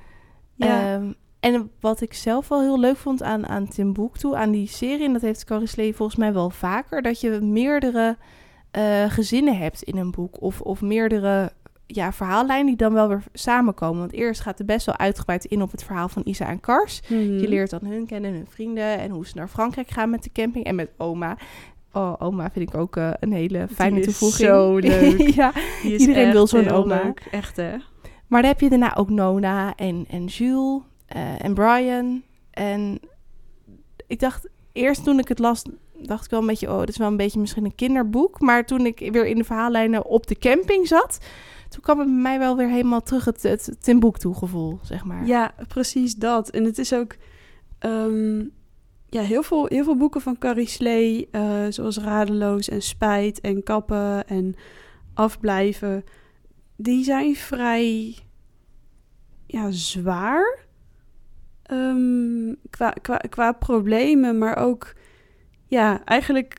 [0.54, 0.94] ja.
[0.94, 5.04] Ehm, en wat ik zelf wel heel leuk vond aan, aan Timbuktu, aan die serie,
[5.04, 8.16] en dat heeft Carrie volgens mij wel vaker, dat je meerdere
[8.70, 10.42] eh, gezinnen hebt in een boek.
[10.42, 11.52] Of, of meerdere
[11.94, 13.98] ja, verhaallijnen die dan wel weer samenkomen.
[13.98, 17.00] Want eerst gaat het best wel uitgebreid in op het verhaal van Isa en Kars.
[17.08, 17.20] Mhm.
[17.20, 20.32] Je leert dan hun kennen, hun vrienden en hoe ze naar Frankrijk gaan met de
[20.32, 21.36] camping en met oma.
[21.92, 24.48] Oh, oma vind ik ook eh, een hele fijne toevoeging.
[24.48, 25.18] zo leuk.
[25.18, 27.02] ja, Iedereen wil zo'n oma.
[27.02, 27.28] leuk.
[27.30, 27.76] Echt hè?
[28.26, 32.22] maar dan heb je daarna ook Nona en, en Jules eh, en Brian.
[32.50, 33.00] En
[34.06, 35.62] ik dacht, eerst toen ik het las,
[35.98, 36.70] dacht ik wel een beetje...
[36.70, 38.40] oh, dit is wel een beetje misschien een kinderboek.
[38.40, 41.18] Maar toen ik weer in de verhaallijnen op de camping zat...
[41.72, 45.26] toen kwam het bij mij wel weer helemaal terug het, het Timbuktu gevoel, zeg maar.
[45.26, 46.50] Ja, precies dat.
[46.50, 47.16] En het is ook...
[47.78, 48.38] ehm,
[49.08, 53.62] ja, heel veel, heel veel boeken van Carrie Slee, eh, zoals Radeloos en Spijt en
[53.62, 54.54] Kappen en
[55.14, 56.04] Afblijven,
[56.76, 58.16] die zijn vrij
[59.46, 60.70] ja, zwaar
[61.72, 64.94] Ehm, qua, qua, qua problemen, maar ook
[65.66, 66.56] ja, eigenlijk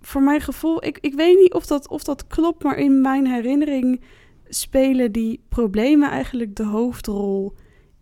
[0.00, 3.26] voor mijn gevoel, ik, ik weet niet of dat, of dat klopt, maar in mijn
[3.26, 4.00] herinnering
[4.54, 7.54] spelen die problemen eigenlijk de hoofdrol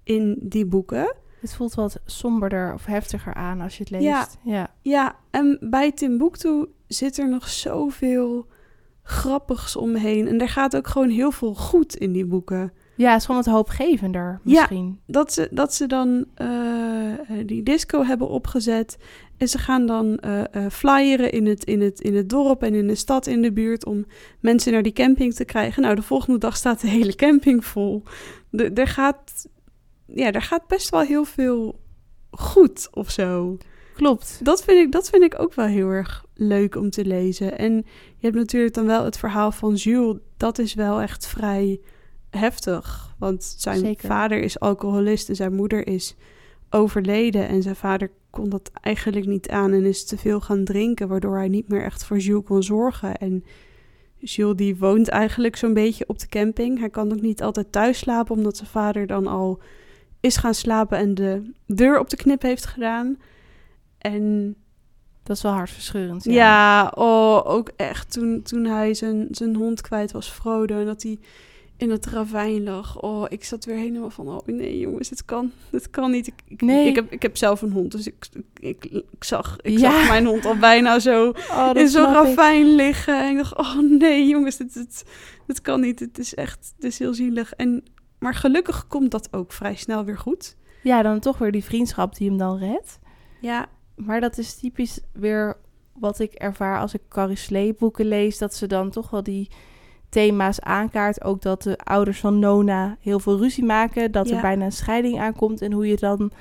[0.05, 1.15] in die boeken.
[1.41, 4.05] Het voelt wat somberder of heftiger aan als je het leest.
[4.05, 4.29] Ja.
[4.43, 4.71] ja.
[4.83, 8.47] Ja, en bij Timbuktu zit er nog zoveel
[9.03, 10.29] grappigs omheen.
[10.29, 12.73] En er gaat ook gewoon heel veel goed in die boeken.
[12.97, 14.61] Ja, het is gewoon wat hoopgevender Ja.
[14.61, 15.01] misschien.
[15.07, 16.49] Dat ze, dat ze dan eh,
[17.47, 18.99] die disco hebben opgezet.
[19.41, 22.87] En ze gaan dan eh, flyeren in het, in, het, in het dorp en in
[22.87, 24.05] de stad in de buurt om
[24.41, 25.83] mensen naar die camping te krijgen.
[25.83, 28.03] Nou, de volgende dag staat de hele camping vol.
[28.51, 29.49] De, er, gaat,
[30.07, 31.81] ja, er gaat best wel heel veel
[32.31, 33.57] goed of zo.
[33.95, 34.41] Klopt.
[34.43, 37.59] Dat vind, ik, dat vind ik ook wel heel erg leuk om te lezen.
[37.59, 37.75] En
[38.17, 40.17] je hebt natuurlijk dan wel het verhaal van Jules.
[40.37, 41.81] Dat is wel echt vrij
[42.31, 43.15] heftig.
[43.19, 44.09] Want zijn Zeker.
[44.09, 46.17] vader is alcoholist en zijn moeder is
[46.71, 47.49] overleden.
[47.49, 51.09] En zijn vader kon dat eigenlijk niet aan en is te veel gaan drinken.
[51.09, 53.17] Waardoor hij niet meer echt voor Jules kon zorgen.
[53.17, 53.45] En
[54.19, 56.79] Jules die woont eigenlijk zo'n beetje op de camping.
[56.79, 59.61] Hij kan ook niet altijd thuis slapen omdat zijn vader dan al
[60.21, 63.19] is gaan slapen en de deur op de knip heeft gedaan.
[63.99, 64.55] En
[65.23, 66.25] Dat is wel hartverscheurend.
[66.25, 71.03] ja, oh, ook echt toen, toen hij zijn, zijn hond kwijt was, Frodo, en dat
[71.03, 71.19] hij
[71.81, 73.03] in het ravijn lag.
[73.03, 76.27] Oh, ik zat weer helemaal van, oh nee jongens, dit kan, dit kan niet.
[76.27, 76.87] Ik, ik, Nee.
[76.89, 78.29] ik, heb, ik heb zelf een hond, dus ik,
[78.61, 79.79] ik, ik zag, ik Ja.
[79.79, 82.15] zag mijn hond al bijna zo Oh, in zo'n ik.
[82.15, 83.23] ravijn liggen.
[83.23, 85.05] En ik dacht, oh nee jongens, dit, dit,
[85.47, 86.01] dit kan niet.
[86.01, 87.53] Het is echt, het is heel zielig.
[87.53, 87.83] En,
[88.19, 90.57] maar gelukkig komt dat ook vrij snel weer goed.
[90.83, 92.99] Ja, dan toch weer die vriendschap die hem dan redt.
[93.41, 93.67] Ja,
[93.97, 95.57] Maar dat is typisch weer
[95.93, 98.39] wat ik ervaar als ik Carrie Slee boeken lees.
[98.39, 99.49] Dat ze dan toch wel die
[100.11, 101.25] thema's aankaart.
[101.25, 104.13] Ook dat de ouders van Nona heel veel ruzie maken.
[104.13, 104.35] Dat Ja.
[104.35, 105.63] er bijna een scheiding aankomt.
[105.63, 106.33] En hoe je dan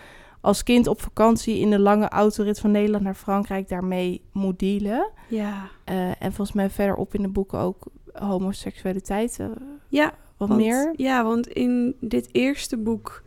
[0.42, 5.10] als kind op vakantie in de lange autorit van Nederland naar Frankrijk daarmee moet dealen.
[5.28, 5.70] Ja.
[5.84, 9.40] Eh, en volgens mij verderop in de boeken ook homoseksualiteit.
[9.88, 10.94] Ja, wat want, meer.
[10.96, 13.24] Ja, want in dit eerste boek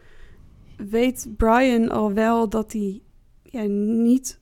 [0.76, 3.00] weet Brian al wel dat hij
[3.42, 3.62] ja,
[4.02, 4.40] niet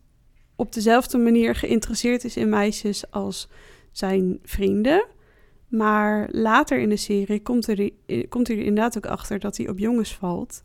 [0.57, 3.49] op dezelfde manier geïnteresseerd is in meisjes als
[3.93, 5.07] zijn vrienden.
[5.71, 7.91] Maar later in de serie komt, er,
[8.29, 10.63] komt hij er inderdaad ook achter dat hij op jongens valt.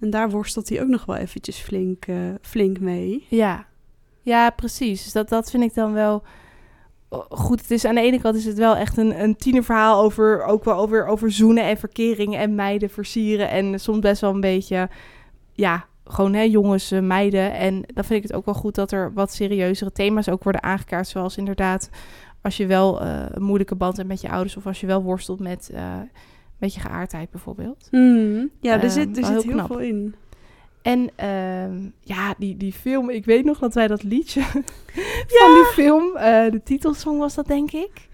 [0.00, 3.26] En daar worstelt hij ook nog wel eventjes flink, eh, flink mee.
[3.28, 3.66] Ja,
[4.22, 5.02] ja precies.
[5.02, 6.22] Dus dat, dat vind ik dan wel
[7.08, 7.60] oh, goed.
[7.60, 10.64] Het is aan de ene kant is het wel echt een, een tienerverhaal over ook
[10.64, 13.50] wel over, over zoenen en verkeringen en meiden versieren.
[13.50, 14.88] En soms best wel een beetje,
[15.52, 17.52] ja, gewoon hè, jongens, eh, meiden.
[17.52, 20.62] En dan vind ik het ook wel goed dat er wat serieuzere thema's ook worden
[20.62, 21.08] aangekaart.
[21.08, 21.90] Zoals inderdaad,
[22.42, 25.02] als je wel eh, een moeilijke band hebt met je ouders of als je wel
[25.02, 25.94] worstelt met, eh,
[26.58, 27.88] met je geaardheid bijvoorbeeld.
[27.90, 28.50] Hmm.
[28.60, 30.14] Ja, er Ehm, zit, er zit heel veel in.
[30.82, 34.42] En ehm, ja, die, die film, ik weet nog dat wij dat liedje
[35.38, 38.08] van die film, eh, de titelsong was dat denk ik.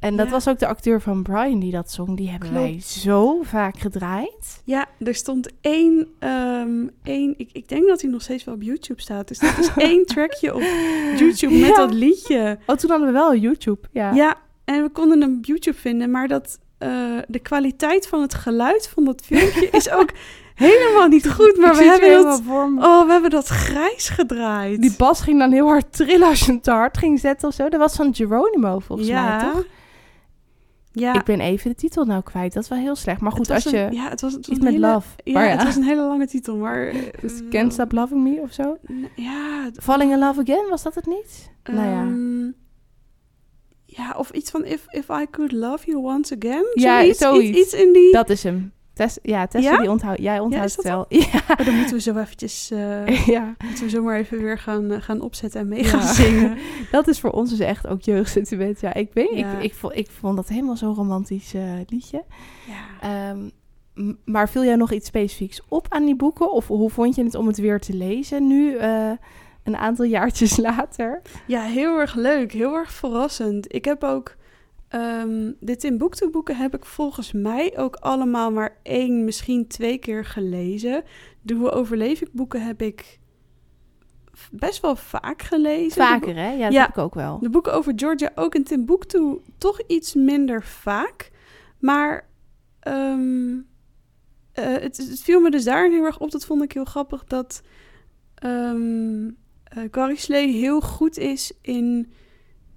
[0.00, 0.32] En dat Ja.
[0.32, 2.16] was ook de acteur van Brian die dat zong.
[2.16, 4.62] Die hebben wij zo vaak gedraaid.
[4.64, 8.62] Ja, er stond één, ehm, één ik, ik denk dat hij nog steeds wel op
[8.62, 9.28] YouTube staat.
[9.28, 10.62] Dus dat is één trackje op
[11.18, 11.74] YouTube met Ja.
[11.76, 12.58] dat liedje.
[12.66, 13.80] Oh, toen hadden we wel YouTube.
[13.92, 14.12] Ja.
[14.14, 14.34] Ja,
[14.64, 16.90] en we konden hem op YouTube vinden, maar dat, eh,
[17.28, 20.10] de kwaliteit van het geluid van dat filmpje is ook
[20.54, 21.56] helemaal niet goed.
[21.56, 22.42] Maar Ik we hebben, dat,
[22.86, 24.80] oh, we hebben dat grijs gedraaid.
[24.80, 27.54] Die bas ging dan heel hard trillen als je hem te hard ging zetten of
[27.54, 27.68] zo.
[27.68, 29.36] Dat was van Geronimo volgens ja.
[29.36, 29.64] mij, toch?
[30.98, 32.52] Ja, Ik ben even de titel nou kwijt.
[32.52, 33.20] Dat is wel heel slecht.
[33.20, 33.88] Maar goed, als je...
[33.90, 35.08] ja, het was, het was iets met hele, love.
[35.24, 35.50] Ja, Maar ja.
[35.50, 36.92] het was een hele lange titel, maar...
[37.22, 38.78] Dus eh, Can't Stop Loving Me of zo?
[39.14, 41.50] Ja, Falling in Love Again, was dat het niet?
[41.64, 42.00] nou ja.
[42.00, 42.50] Ehm,
[43.86, 46.64] ja, of iets van If, If I Could Love You Once Again.
[46.74, 47.48] Ja, zoiets, zoiets.
[47.48, 48.12] Iets, iets in die...
[48.12, 48.72] Dat is hem.
[48.96, 49.78] Tess, ja, Tessa Ja?
[49.80, 50.20] die onthoudt.
[50.20, 51.06] Jij onthoudt het wel.
[51.32, 51.40] Ja.
[51.58, 52.70] Oh, dan moeten we zo eventjes...
[52.70, 53.54] eh, ja.
[53.64, 55.88] moeten we zo maar even weer gaan, eh, gaan opzetten en mee Ja.
[55.88, 56.56] gaan zingen.
[56.90, 58.80] Dat is voor ons dus echt ook jeugdsentiment.
[58.80, 59.30] Ja, ik weet.
[59.30, 62.24] Ik, ik, vond, ik vond dat helemaal zo'n romantisch eh, liedje.
[62.66, 63.30] Ja.
[63.30, 63.38] Ehm,
[64.24, 66.52] maar viel jij nog iets specifieks op aan die boeken?
[66.52, 68.76] Of hoe vond je het om het weer te lezen nu,
[69.62, 71.22] een aantal jaartjes later?
[71.46, 72.52] ja, heel erg leuk.
[72.52, 73.74] Heel erg verrassend.
[73.74, 74.34] Ik heb ook...
[75.00, 80.24] ehm, dit in boektoeboeken heb ik volgens mij ook allemaal maar één, misschien twee keer
[80.24, 81.02] gelezen.
[81.42, 83.18] De Hoe overleef ik boeken heb ik
[84.50, 85.98] best wel vaak gelezen.
[86.00, 86.50] De Vaker, hè?
[86.50, 86.80] Ja, dat Ja.
[86.80, 87.38] heb ik ook wel.
[87.38, 91.30] De boeken over Georgia ook in Timbuktu toch iets minder vaak.
[91.78, 92.28] Maar
[92.80, 93.50] ehm,
[94.52, 96.30] eh, het, het viel me dus daar heel erg op.
[96.30, 97.24] Dat vond ik heel grappig.
[97.24, 97.62] Dat
[99.90, 102.12] Carrie Slee heel goed is in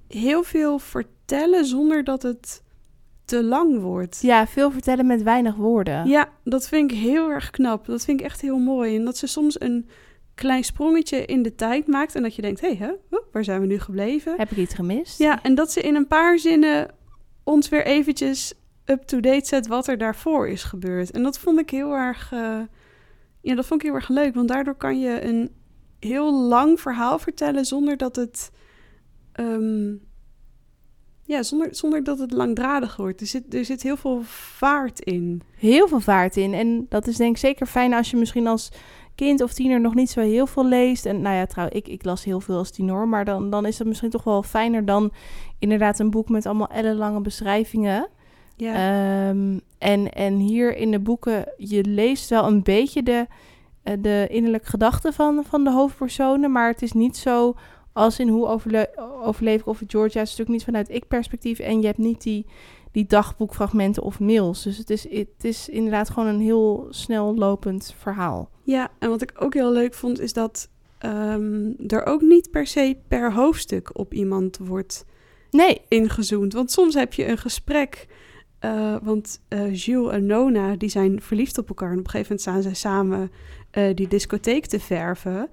[0.10, 2.64] heel veel vertellen zonder dat het
[3.26, 4.20] te lang wordt.
[4.22, 6.08] Ja, veel vertellen met weinig woorden.
[6.08, 7.86] Ja, dat vind ik heel erg knap.
[7.86, 8.96] Dat vind ik echt heel mooi.
[8.96, 9.90] En dat ze soms een
[10.36, 12.16] klein sprongetje in de tijd maakt.
[12.16, 13.20] En dat je denkt, hé, hey, hè?
[13.32, 14.34] Waar zijn we nu gebleven?
[14.38, 15.18] Heb ik iets gemist?
[15.18, 16.92] Ja, en dat ze in een paar zinnen
[17.44, 18.54] ons weer eventjes
[18.86, 21.12] up-to-date zet wat er daarvoor is gebeurd.
[21.12, 22.60] En dat vond ik heel erg, eh,
[23.42, 25.52] ja, dat vond ik heel erg leuk, want daardoor kan je een
[26.00, 28.52] heel lang verhaal vertellen zonder dat het,
[29.40, 29.96] ehm,
[31.24, 33.22] ja, zonder, zonder dat het langdradig wordt.
[33.22, 35.42] Er zit, er zit heel veel vaart in.
[35.56, 36.54] heel veel vaart in.
[36.54, 38.72] En dat is denk ik zeker fijn als je misschien als
[39.16, 41.06] kind of tiener nog niet zo heel veel leest.
[41.06, 43.78] En nou ja, trouw, ik, ik las heel veel als tiener, maar dan, dan is
[43.80, 45.12] het misschien toch wel fijner dan
[45.60, 48.08] inderdaad een boek met allemaal ellenlange beschrijvingen.
[48.56, 53.28] Ja, Ehm, en, en hier in de boeken, je leest wel een beetje de,
[53.84, 57.56] eh, de innerlijke gedachten van, van de hoofdpersonen, maar het is niet zo
[57.94, 58.90] als in hoe overle
[59.24, 60.20] overleef ik over Georgia.
[60.20, 62.46] Het is natuurlijk niet vanuit ik-perspectief en je hebt niet die,
[62.92, 64.64] die dagboekfragmenten of mails.
[64.64, 68.50] Dus het is, het is inderdaad gewoon een heel snel lopend verhaal.
[68.64, 72.68] ja, en wat ik ook heel leuk vond is dat ehm, er ook niet per
[72.68, 75.06] se per hoofdstuk op iemand wordt
[75.52, 76.54] Nee, ingezoomd.
[76.54, 78.08] Want soms heb je een gesprek.
[78.60, 81.92] eh, want Jules en Nona die zijn verliefd op elkaar.
[81.92, 83.32] En op een gegeven moment staan zij samen
[83.72, 85.50] eh, die discotheek te verven.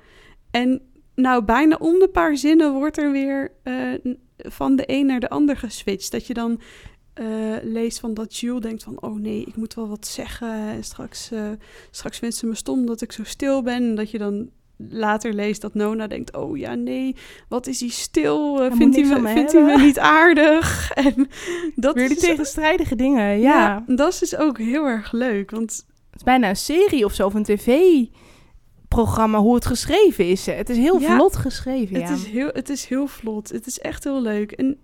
[0.50, 0.80] En
[1.16, 3.74] nou, bijna om de paar zinnen wordt er weer eh,
[4.36, 6.12] van de een naar de ander geswitcht.
[6.12, 6.60] Dat je dan
[7.14, 7.26] eh,
[7.62, 9.02] leest van dat Jules denkt van...
[9.02, 10.48] oh nee, ik moet wel wat zeggen.
[10.48, 11.50] En straks, eh
[11.90, 13.74] straks vindt ze me stom dat ik zo stil ben.
[13.74, 16.36] En dat je dan later leest dat Nona denkt...
[16.36, 17.16] oh ja, nee,
[17.48, 18.70] wat is hij stil?
[18.72, 20.90] Vindt hij me, vindt hij me niet aardig?
[20.94, 21.28] En
[21.74, 23.40] dat weer die is, tegenstrijdige dingen.
[23.40, 23.66] Ja.
[23.66, 25.50] ja, dat is dus ook heel erg leuk.
[25.50, 25.70] Want
[26.10, 27.44] Het is bijna een serie of zo, of een
[29.04, 30.46] tv-programma, hoe het geschreven is.
[30.46, 31.16] Het is heel Ja.
[31.16, 32.14] vlot geschreven, het, ja.
[32.14, 33.48] is heel, het is heel vlot.
[33.48, 34.52] Het is echt heel leuk.
[34.52, 34.78] En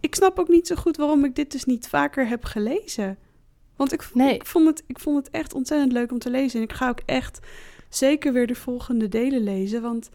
[0.00, 3.18] ik snap ook niet zo goed waarom ik dit dus niet vaker heb gelezen.
[3.76, 4.34] Want ik, Nee.
[4.34, 6.58] ik, vond, het, ik vond het echt ontzettend leuk om te lezen.
[6.58, 7.38] En ik ga ook echt
[7.88, 9.82] zeker weer de volgende delen lezen.
[9.82, 10.08] Want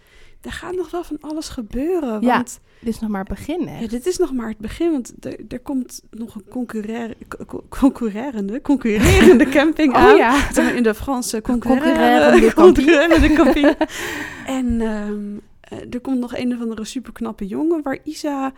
[0.46, 2.22] er gaat nog wel van alles gebeuren.
[2.22, 2.36] Ja.
[2.36, 3.80] Want Dit is nog maar het begin, hè?
[3.80, 4.92] ja, dit is nog maar het begin.
[4.92, 7.14] Want er, er komt nog een concurrer,
[7.48, 10.12] co- concurrerende, concurrerende camping aan.
[10.12, 10.40] Oh ja.
[10.54, 13.76] Zeg maar In de Franse Concurrerende concurrerende camping.
[14.46, 18.52] en eh, er komt nog een of andere superknappe jongen waar Isa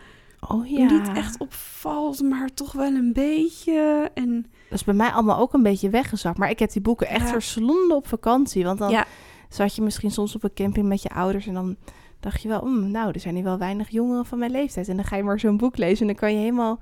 [0.48, 0.90] Oh ja.
[0.92, 4.10] niet echt opvalt, maar toch wel een beetje.
[4.14, 6.38] En Dat is bij mij allemaal ook een beetje weggezakt.
[6.38, 7.32] Maar ik heb die boeken echt Ja.
[7.32, 8.64] verslonden op vakantie.
[8.64, 9.04] Want dan ja,
[9.48, 11.76] zat je misschien soms op een camping met je ouders en dan
[12.20, 14.88] dacht je wel, "Mm, nou, er zijn hier wel weinig jongeren van mijn leeftijd.
[14.88, 16.80] En dan ga je maar zo'n boek lezen en dan kan je helemaal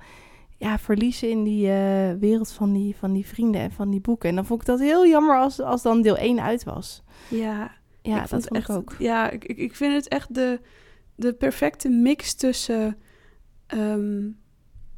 [0.59, 4.29] ja, verliezen in die eh, wereld van die, van die vrienden en van die boeken.
[4.29, 7.03] En dan vond ik dat heel jammer als, als dan deel 1 uit was.
[7.29, 7.71] ja,
[8.03, 8.95] Ja, ik dat vond ik echt, ook.
[8.99, 10.61] Ja, ik, ik, ik vind het echt de,
[11.15, 12.97] de perfecte mix tussen,
[13.67, 14.29] ehm,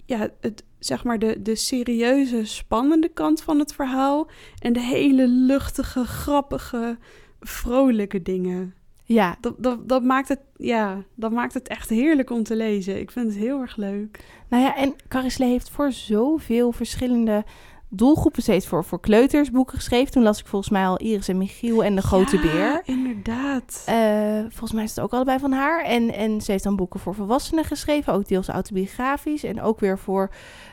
[0.06, 5.28] ja, het, zeg maar de, de serieuze, spannende kant van het verhaal en de hele
[5.28, 6.98] luchtige, grappige,
[7.40, 8.74] vrolijke dingen.
[9.04, 13.00] Ja, Dat, dat, dat, maakt het, ja, dat maakt het echt heerlijk om te lezen.
[13.00, 14.24] Ik vind het heel erg leuk.
[14.48, 17.44] nou ja, en Caris Lee heeft voor zoveel verschillende
[17.90, 20.12] doelgroepen steeds voor, voor kleuters boeken geschreven.
[20.12, 22.82] Toen las ik volgens mij al Iris en Michiel en De Grote Ja, Beer.
[22.84, 23.82] inderdaad.
[23.86, 25.84] Eh, volgens mij is het ook allebei van haar.
[25.84, 29.44] En, en ze heeft dan boeken voor volwassenen geschreven, ook deels autobiografisch.
[29.44, 30.30] En ook weer voor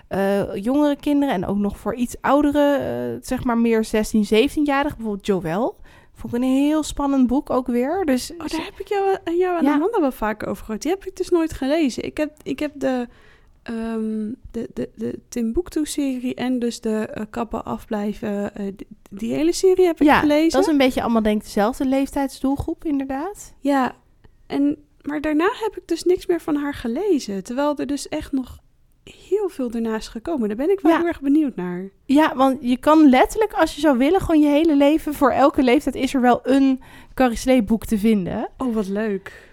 [0.07, 4.97] eh, jongere kinderen en ook nog voor iets oudere, eh, zeg maar meer 16, 17-jarigen.
[4.97, 5.75] Bijvoorbeeld Joël.
[6.15, 8.05] Vond ik een heel spannend boek ook weer.
[8.05, 9.73] Dus Oh, daar heb ik jou, en jou en Ja.
[9.73, 10.81] Amanda wel vaker over gehoord.
[10.81, 12.03] Die heb ik dus nooit gelezen.
[12.03, 13.07] Ik heb, ik heb de,
[13.63, 19.53] ehm de, de, de Timbuktu-serie en dus de eh, Kappen Afblijven, eh, die, die hele
[19.53, 20.51] serie heb ik ja, gelezen.
[20.51, 23.53] dat is een beetje allemaal denk ik dezelfde leeftijdsdoelgroep inderdaad.
[23.59, 23.95] Ja,
[24.47, 27.43] en, maar daarna heb ik dus niks meer van haar gelezen.
[27.43, 28.59] Terwijl er dus echt nog
[29.29, 30.47] heel veel daarna is gekomen.
[30.47, 30.97] Daar ben ik wel Ja.
[30.97, 31.89] heel erg benieuwd naar.
[32.05, 35.63] Ja, want je kan letterlijk, als je zou willen, gewoon je hele leven, voor elke
[35.63, 36.81] leeftijd is er wel een
[37.13, 38.49] Caris Lee boek te vinden.
[38.57, 39.43] Oh, wat leuk.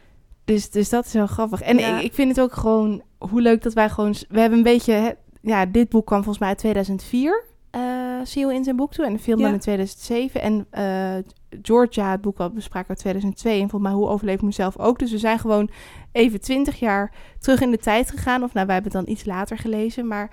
[0.45, 1.63] Dus, dus dat is wel grappig.
[1.63, 1.97] En Ja.
[1.99, 4.15] ik, ik vind het ook gewoon hoe leuk dat wij gewoon...
[4.29, 4.93] We hebben een beetje...
[4.93, 7.45] hè, Ja, dit boek kwam volgens mij uit 2004.
[7.71, 7.81] eh
[8.23, 9.05] Seal in zijn boek toe.
[9.05, 9.49] En de film Ja.
[9.49, 10.41] in 2007.
[10.43, 11.15] En eh,
[11.63, 13.53] Georgia, het boek wat we bespraken uit 2002.
[13.53, 14.99] En volgens mij Hoe overleef ik mezelf ook.
[14.99, 15.71] Dus we zijn gewoon
[16.13, 18.43] even 20 jaar terug in de tijd gegaan.
[18.43, 20.07] Of nou, wij hebben het dan iets later gelezen.
[20.07, 20.31] Maar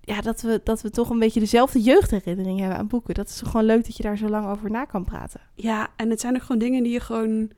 [0.00, 3.14] ja, dat we, dat we toch een beetje dezelfde jeugdherinnering hebben aan boeken.
[3.14, 5.40] Dat is gewoon leuk dat je daar zo lang over na kan praten.
[5.54, 7.50] Ja, en het zijn ook gewoon dingen die je gewoon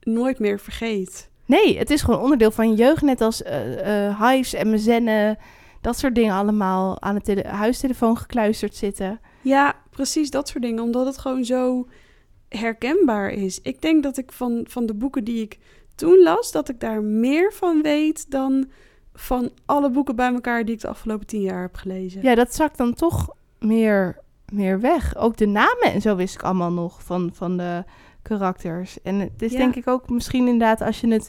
[0.00, 1.30] nooit meer vergeet.
[1.46, 3.02] Nee, het is gewoon onderdeel van je jeugd.
[3.02, 5.38] Net als eh eh, hives en mezennen.
[5.80, 9.20] Dat soort dingen allemaal aan de tele- huistelefoon gekluisterd zitten.
[9.42, 10.82] Ja, precies dat soort dingen.
[10.82, 11.86] Omdat het gewoon zo
[12.56, 13.60] herkenbaar is.
[13.60, 15.58] Ik denk dat ik van, van de boeken die ik
[15.94, 18.66] toen las, dat ik daar meer van weet dan
[19.14, 22.22] van alle boeken bij elkaar die ik de afgelopen tien jaar heb gelezen.
[22.22, 23.28] Ja, dat zakt dan toch
[23.58, 24.18] meer,
[24.52, 25.16] meer weg.
[25.16, 27.84] Ook de namen en zo wist ik allemaal nog van, van de
[28.22, 29.02] karakters.
[29.02, 29.58] En het is Ja.
[29.58, 31.28] denk ik ook misschien inderdaad als je het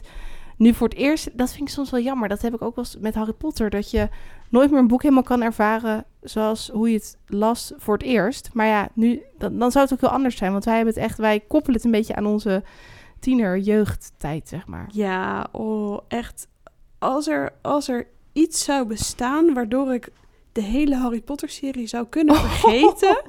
[0.56, 1.38] nu voor het eerst...
[1.38, 2.28] Dat vind ik soms wel jammer.
[2.28, 3.70] Dat heb ik ook wel eens met Harry Potter.
[3.70, 4.08] Dat je
[4.50, 8.50] nooit meer een boek helemaal kan ervaren zoals hoe je het las voor het eerst.
[8.52, 10.52] Maar ja, nu, dan, zou het ook heel anders zijn.
[10.52, 11.18] Want wij hebben het echt...
[11.18, 12.62] Wij koppelen het een beetje aan onze
[13.20, 14.88] tiener-jeugdtijd, zeg maar.
[14.92, 16.48] Ja, oh, echt.
[16.98, 20.10] Als er, als er iets zou bestaan waardoor ik
[20.56, 23.22] de hele Harry Potter-serie zou kunnen vergeten.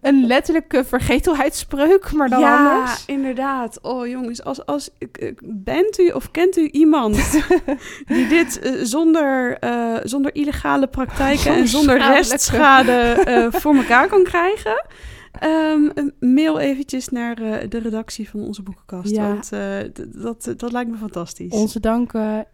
[0.00, 3.04] Een letterlijke vergetelheidsspreuk, maar dan ja, anders.
[3.06, 3.78] inderdaad.
[3.82, 4.90] Oh jongens, als, als,
[5.44, 7.16] bent u of kent u iemand
[8.06, 14.24] die dit eh, zonder, eh, zonder illegale praktijken en zonder restschade eh, voor elkaar kan
[14.24, 14.86] krijgen?
[15.38, 17.34] Ehm, mail eventjes naar
[17.68, 19.10] de redactie van onze boekenkast.
[19.10, 19.28] Ja.
[19.28, 19.50] Want
[20.22, 21.52] dat, dat lijkt me fantastisch.
[21.52, 22.12] Onze dank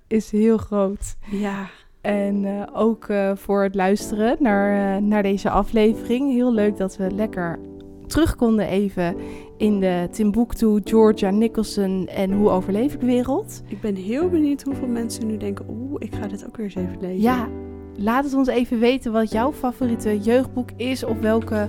[0.08, 1.16] is heel groot.
[1.30, 1.68] Ja,
[2.00, 6.32] En eh, ook eh, voor het luisteren naar, eh, naar deze aflevering.
[6.32, 7.58] Heel leuk dat we lekker
[8.06, 9.16] terug konden even
[9.56, 13.62] in de Timbuktu, Georgia Nicholson en Hoe overleef ik wereld.
[13.66, 15.64] ik ben heel benieuwd hoeveel mensen nu denken...
[15.68, 17.20] oeh, ik ga dit ook weer eens even lezen.
[17.20, 17.48] Ja,
[17.96, 21.04] laat het ons even weten wat jouw favoriete jeugdboek is...
[21.04, 21.68] of welke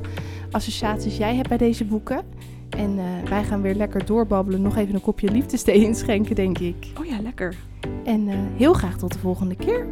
[0.51, 2.23] associaties jij hebt bij deze boeken.
[2.77, 4.61] En eh, wij gaan weer lekker doorbabbelen.
[4.61, 6.87] Nog even een kopje liefdesthee inschenken, denk ik.
[6.99, 7.55] Oh ja, lekker.
[8.03, 9.85] En eh, heel graag tot de volgende keer.